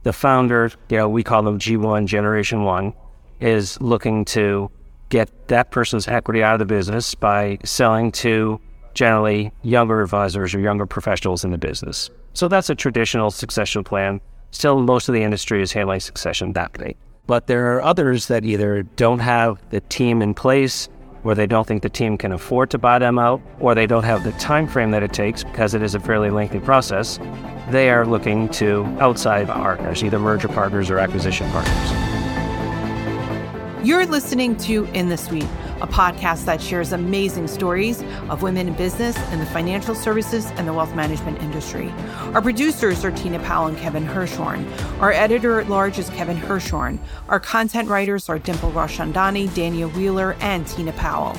the 0.05 0.13
founder, 0.13 0.71
you 0.89 0.99
know, 0.99 1.09
we 1.09 1.25
call 1.25 1.43
them 1.43 1.59
G1, 1.59 2.07
Generation 2.07 2.63
1, 2.63 2.95
is 3.41 3.81
looking 3.81 4.25
to 4.27 4.71
get 5.09 5.49
that 5.49 5.71
person's 5.71 6.09
equity 6.09 6.43
out 6.43 6.55
of 6.55 6.59
the 6.59 6.67
business 6.67 7.15
by 7.15 7.59
selling 7.65 8.13
to 8.13 8.61
generally 8.95 9.53
younger 9.63 10.03
advisors 10.03 10.55
or 10.55 10.61
younger 10.61 10.87
professionals 10.87 11.45
in 11.45 11.51
the 11.51 11.59
business. 11.59 12.11
So 12.33 12.49
that's 12.49 12.71
a 12.71 12.75
traditional 12.75 13.31
succession 13.31 13.85
plan. 13.85 14.21
Still, 14.51 14.81
most 14.81 15.09
of 15.09 15.15
the 15.15 15.23
industry 15.23 15.63
is 15.63 15.73
handling 15.73 16.01
succession 16.01 16.53
that 16.55 16.77
way. 16.79 16.97
But 17.27 17.47
there 17.47 17.75
are 17.75 17.83
others 17.83 18.29
that 18.29 18.45
either 18.45 18.83
don't 18.83 19.19
have 19.19 19.61
the 19.71 19.81
team 19.81 20.23
in 20.23 20.33
place 20.35 20.89
where 21.23 21.35
they 21.35 21.47
don't 21.47 21.67
think 21.67 21.83
the 21.83 21.89
team 21.89 22.17
can 22.17 22.31
afford 22.31 22.71
to 22.71 22.79
buy 22.79 23.01
them 23.01 23.19
out, 23.19 23.43
or 23.59 23.75
they 23.75 23.87
don't 23.87 24.05
have 24.05 24.23
the 24.23 24.31
time 24.33 24.69
frame 24.69 24.93
that 24.93 25.03
it 25.03 25.13
takes 25.13 25.43
because 25.43 25.75
it 25.75 25.83
is 25.83 25.97
a 25.97 26.01
fairly 26.01 26.31
lengthy 26.31 26.61
process, 26.61 27.19
they 27.71 27.91
are 27.91 28.07
looking 28.07 28.49
to 28.51 28.85
outside 29.01 29.49
partners, 29.49 30.05
either 30.05 30.21
merger 30.21 30.47
partners 30.47 30.89
or 30.89 30.99
acquisition 30.99 31.51
partners. 31.51 32.06
You're 33.87 34.05
listening 34.05 34.57
to 34.63 34.85
In 34.95 35.11
the 35.11 35.17
Suite, 35.17 35.47
a 35.81 35.87
podcast 35.87 36.45
that 36.47 36.61
shares 36.61 36.91
amazing 36.91 37.47
stories 37.47 38.03
of 38.29 38.43
women 38.43 38.67
in 38.67 38.75
business 38.75 39.17
in 39.31 39.39
the 39.39 39.47
financial 39.47 39.95
services 39.95 40.51
and 40.57 40.67
the 40.67 40.73
wealth 40.73 40.93
management 40.97 41.41
industry. 41.41 41.95
Our 42.35 42.43
producers 42.43 43.05
are 43.05 43.13
Tina 43.13 43.39
Powell 43.39 43.69
and 43.69 43.79
Kevin 43.79 44.05
Hirshorn. 44.05 44.67
Our 45.01 45.13
editor 45.13 45.61
at 45.61 45.69
large 45.69 46.01
is 46.01 46.11
Kevin 46.11 46.37
Hirshorn. 46.37 46.99
Our 47.29 47.39
content 47.39 47.89
writers 47.89 48.29
are 48.29 48.41
Dimple 48.41 48.73
Roshandani, 48.73 49.47
Dania 49.51 49.95
Wheeler, 49.95 50.37
and 50.41 50.67
Tina 50.67 50.91
Powell. 50.95 51.39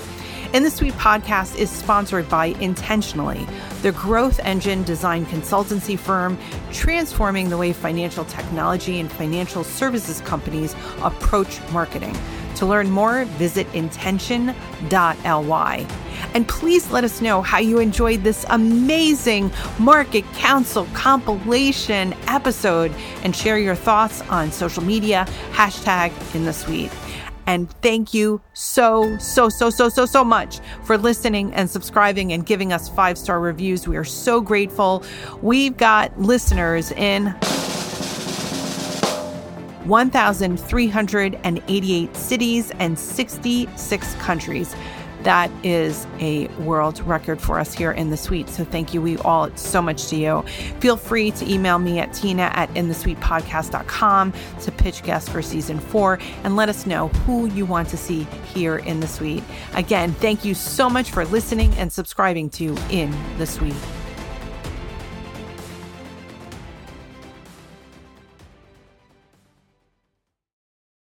In 0.54 0.64
the 0.64 0.72
Suite 0.72 0.94
podcast 0.94 1.58
is 1.58 1.70
sponsored 1.70 2.30
by 2.30 2.46
Intention.ly, 2.46 3.46
the 3.82 3.92
growth 3.92 4.40
engine 4.46 4.84
design 4.84 5.26
consultancy 5.26 6.00
firm 6.00 6.38
transforming 6.72 7.50
the 7.50 7.58
way 7.58 7.74
financial 7.74 8.24
technology 8.24 9.02
and 9.02 9.12
financial 9.12 9.66
services 9.66 10.22
companies 10.22 10.74
approach 11.02 11.60
marketing. 11.74 12.16
To 12.58 12.66
learn 12.66 12.90
more, 12.90 13.26
visit 13.26 13.72
intention.ly. 13.76 14.56
And 16.34 16.48
please 16.48 16.90
let 16.90 17.04
us 17.04 17.22
know 17.22 17.44
how 17.44 17.60
you 17.60 17.78
enjoyed 17.78 18.24
this 18.24 18.48
amazing 18.50 19.52
MarketCounsel 19.78 20.92
compilation 20.96 22.16
episode 22.28 22.92
and 23.22 23.36
share 23.36 23.60
your 23.60 23.76
thoughts 23.76 24.22
on 24.22 24.52
social 24.52 24.84
media, 24.84 25.28
hashtag 25.52 26.12
in 26.34 26.46
the 26.46 26.54
suite. 26.54 26.92
And 27.46 27.70
thank 27.82 28.14
you 28.14 28.42
so, 28.54 29.18
so, 29.20 29.50
so, 29.50 29.70
so, 29.70 29.88
so, 29.88 30.08
so 30.08 30.24
much 30.24 30.60
for 30.84 30.98
listening 30.98 31.54
and 31.54 31.70
subscribing 31.70 32.34
and 32.34 32.44
giving 32.44 32.74
us 32.74 32.90
five 32.90 33.20
star 33.20 33.40
reviews. 33.40 33.88
We 33.88 33.98
are 33.98 34.04
so 34.04 34.42
grateful. 34.42 35.04
We've 35.44 35.78
got 35.78 36.20
listeners 36.20 36.92
in 36.92 37.36
1,388 39.88 42.16
cities 42.16 42.72
and 42.80 43.00
66 43.00 44.16
countries. 44.16 44.76
That 45.24 45.50
is 45.64 46.06
a 46.20 46.48
world 46.60 47.00
record 47.02 47.42
for 47.42 47.60
us 47.60 47.74
here 47.74 47.92
in 47.92 48.12
the 48.12 48.18
suite. 48.18 48.50
So 48.50 48.64
thank 48.64 48.94
you. 48.94 49.02
We 49.02 49.18
all 49.18 49.50
so 49.58 49.82
much 49.82 50.08
to 50.08 50.16
you. 50.16 50.44
Feel 50.80 50.96
free 50.96 51.32
to 51.32 51.52
email 51.52 51.80
me 51.80 52.00
at 52.00 52.14
tina 52.14 52.52
at 52.54 52.70
inthesuitepodcast.com 52.76 54.34
to 54.62 54.72
pitch 54.72 55.04
guests 55.04 55.28
for 55.28 55.42
season 55.42 55.80
four 55.80 56.20
and 56.44 56.56
let 56.56 56.70
us 56.70 56.86
know 56.86 57.10
who 57.10 57.48
you 57.48 57.66
want 57.66 57.90
to 57.90 57.98
see 57.98 58.24
here 58.54 58.78
in 58.78 59.00
the 59.00 59.08
suite. 59.08 59.44
Again, 59.74 60.14
thank 60.14 60.46
you 60.46 60.54
so 60.54 60.90
much 60.90 61.12
for 61.12 61.26
listening 61.26 61.74
and 61.74 61.92
subscribing 61.92 62.50
to 62.52 62.78
In 62.90 63.14
the 63.38 63.46
Suite. 63.46 63.74